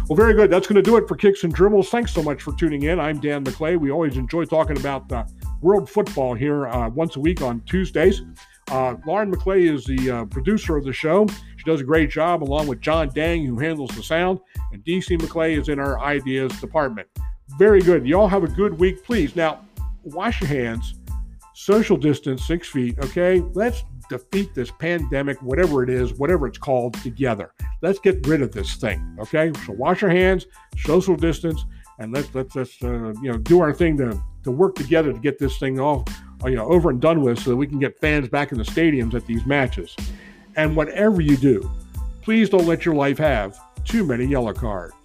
Well, 0.10 0.18
very 0.18 0.34
good. 0.34 0.50
That's 0.50 0.66
going 0.66 0.76
to 0.76 0.82
do 0.82 0.98
it 0.98 1.08
for 1.08 1.16
Kicks 1.16 1.44
and 1.44 1.54
Dribbles. 1.54 1.90
Thanks 1.90 2.12
so 2.12 2.24
much 2.24 2.42
for 2.42 2.54
tuning 2.56 2.84
in. 2.84 3.00
I'm 3.00 3.20
Dan 3.20 3.46
McClay. 3.46 3.80
We 3.80 3.92
always 3.92 4.18
enjoy 4.18 4.46
talking 4.46 4.78
about 4.78 5.06
world 5.62 5.88
football 5.88 6.34
here 6.34 6.68
once 6.90 7.16
a 7.16 7.20
week 7.20 7.44
on 7.44 7.62
Tuesdays. 7.62 8.24
Uh, 8.72 8.96
Lauren 9.06 9.30
McClay 9.30 9.70
is 9.70 9.84
the 9.84 10.10
uh, 10.10 10.26
producer 10.26 10.78
of 10.78 10.86
the 10.86 10.94
show. 10.94 11.28
She 11.28 11.64
does 11.66 11.82
a 11.82 11.84
great 11.84 12.10
job, 12.10 12.42
along 12.42 12.68
with 12.68 12.80
John 12.80 13.10
Dang, 13.14 13.46
who 13.46 13.60
handles 13.60 13.92
the 13.92 14.02
sound, 14.02 14.40
and 14.72 14.82
DC 14.86 15.20
McClay 15.20 15.60
is 15.60 15.68
in 15.68 15.78
our 15.78 16.00
ideas 16.00 16.58
department. 16.62 17.10
Very 17.60 17.82
good. 17.82 18.08
Y'all 18.08 18.30
have 18.30 18.46
a 18.46 18.48
good 18.48 18.80
week, 18.80 19.04
please. 19.04 19.36
Now, 19.36 19.66
wash 20.04 20.40
your 20.40 20.48
hands, 20.48 20.96
social 21.54 21.98
distance 21.98 22.48
six 22.48 22.70
feet, 22.70 22.98
okay? 23.04 23.42
Let's 23.54 23.84
defeat 24.10 24.56
this 24.56 24.72
pandemic, 24.72 25.42
whatever 25.42 25.84
it 25.84 25.90
is, 25.90 26.14
whatever 26.14 26.48
it's 26.48 26.58
called, 26.58 26.94
together. 27.04 27.54
Let's 27.82 28.00
get 28.00 28.26
rid 28.26 28.42
of 28.42 28.54
this 28.54 28.76
thing, 28.76 29.18
okay? 29.20 29.52
So 29.66 29.74
wash 29.74 30.02
your 30.02 30.12
hands, 30.12 30.46
social 30.78 31.18
distance, 31.18 31.66
and 32.00 32.14
let's 32.14 32.34
let's 32.34 32.56
let's 32.56 32.82
uh, 32.82 33.14
you 33.22 33.32
know 33.32 33.38
do 33.38 33.60
our 33.60 33.74
thing 33.74 33.98
to 33.98 34.18
to 34.44 34.52
work 34.52 34.76
together 34.76 35.12
to 35.12 35.20
get 35.20 35.40
this 35.40 35.58
thing 35.58 35.78
off 35.78 36.08
Uh, 36.44 36.50
you 36.50 36.56
know, 36.56 36.68
over 36.68 36.90
and 36.90 37.00
done 37.00 37.22
with 37.22 37.40
so 37.40 37.50
that 37.52 37.56
we 37.56 37.68
can 37.68 37.80
get 37.80 38.00
fans 38.00 38.28
back 38.28 38.52
in 38.52 38.58
the 38.58 38.64
stadiums 38.64 39.14
at 39.14 39.26
these 39.26 39.46
matches. 39.46 39.96
And 40.56 40.76
whatever 40.76 41.22
you 41.22 41.38
do, 41.38 41.70
please 42.22 42.50
don't 42.50 42.66
let 42.66 42.86
your 42.86 42.96
life 42.96 43.18
have 43.18 43.58
too 43.86 44.04
many 44.04 44.26
yellow 44.26 44.54
cards. 44.54 44.96